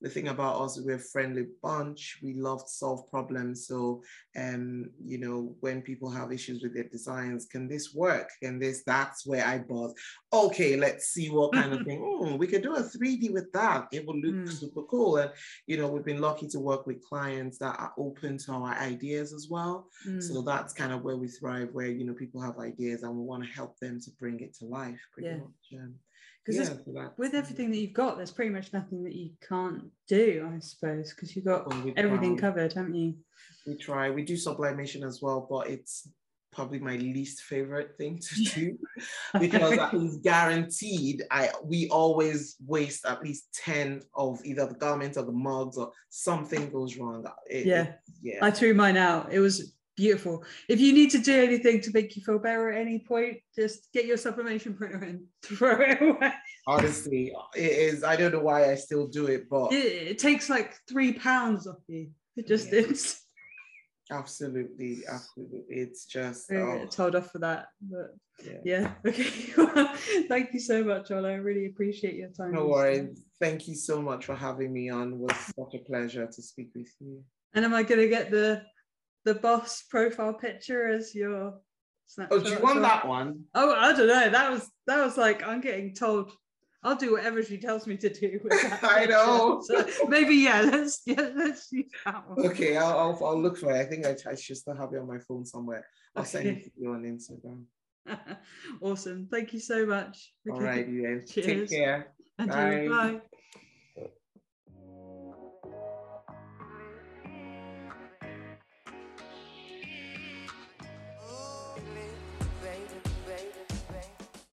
[0.00, 4.02] the thing about us we're a friendly bunch we love to solve problems so
[4.36, 8.82] um you know when people have issues with their designs can this work can this
[8.84, 9.92] that's where i buzz
[10.32, 13.86] okay let's see what kind of thing oh we could do a 3d with that
[13.92, 14.48] it would look Mm.
[14.48, 15.32] super cool and
[15.66, 19.32] you know we've been lucky to work with clients that are open to our ideas
[19.32, 22.58] as well mm, so that's kind of where we thrive, where you know people have
[22.58, 25.00] ideas and we want to help them to bring it to life.
[25.12, 25.38] Pretty Yeah.
[25.38, 25.72] much.
[25.74, 25.94] Um,
[26.48, 29.84] 'Cause yeah, it's- with everything that you've got, there's pretty much nothing that you can't
[30.06, 32.48] do, I suppose, because you've got Well, we everything try.
[32.48, 33.14] covered, haven't you?
[33.66, 34.08] we try.
[34.10, 36.08] We do sublimation as well, but it's
[36.52, 38.78] probably my least favorite thing to do
[39.38, 45.18] because that is guaranteed I we always waste at least 10 of either the garments
[45.18, 47.26] or the mugs or something goes wrong.
[47.50, 47.82] It, yeah.
[47.82, 48.38] It, yeah.
[48.42, 49.30] I threw mine out.
[49.32, 50.44] It was beautiful.
[50.68, 53.92] If you need to do anything to make you feel better at any point, just
[53.92, 56.32] get your sublimation printer and throw it away.
[56.66, 58.04] Honestly, it is.
[58.04, 61.66] I don't know why I still do it, but it, it takes like three pounds
[61.66, 62.10] off you.
[62.36, 62.80] It just yeah.
[62.80, 63.20] is.
[64.10, 65.64] Absolutely, absolutely.
[65.68, 66.86] It's just oh.
[66.90, 67.66] told off for that.
[67.82, 68.92] But yeah, yeah.
[69.06, 70.24] okay.
[70.28, 71.28] Thank you so much, Ola.
[71.28, 72.52] I really appreciate your time.
[72.52, 73.20] No worries.
[73.40, 75.12] Thank you so much for having me on.
[75.12, 77.22] It was such a pleasure to speak with you.
[77.54, 78.62] And am I gonna get the
[79.24, 81.54] the boss profile picture as your
[82.06, 82.38] snapshot?
[82.38, 83.44] Oh, do you want that one?
[83.54, 84.30] Oh, I don't know.
[84.30, 86.32] That was that was like I'm getting told
[86.84, 88.40] I'll do whatever she tells me to do.
[88.82, 89.60] I know.
[89.64, 92.46] So maybe yeah, let's yeah, let's use that one.
[92.46, 93.80] Okay, I'll, I'll, I'll look for it.
[93.80, 95.84] I think I, I should still have it on my phone somewhere.
[96.14, 96.30] I'll okay.
[96.30, 97.64] send it to you on Instagram.
[98.80, 99.28] awesome.
[99.30, 100.32] Thank you so much.
[100.50, 101.22] All right, you.
[101.26, 102.14] Take care.
[102.38, 102.86] Bye.
[102.88, 103.20] bye.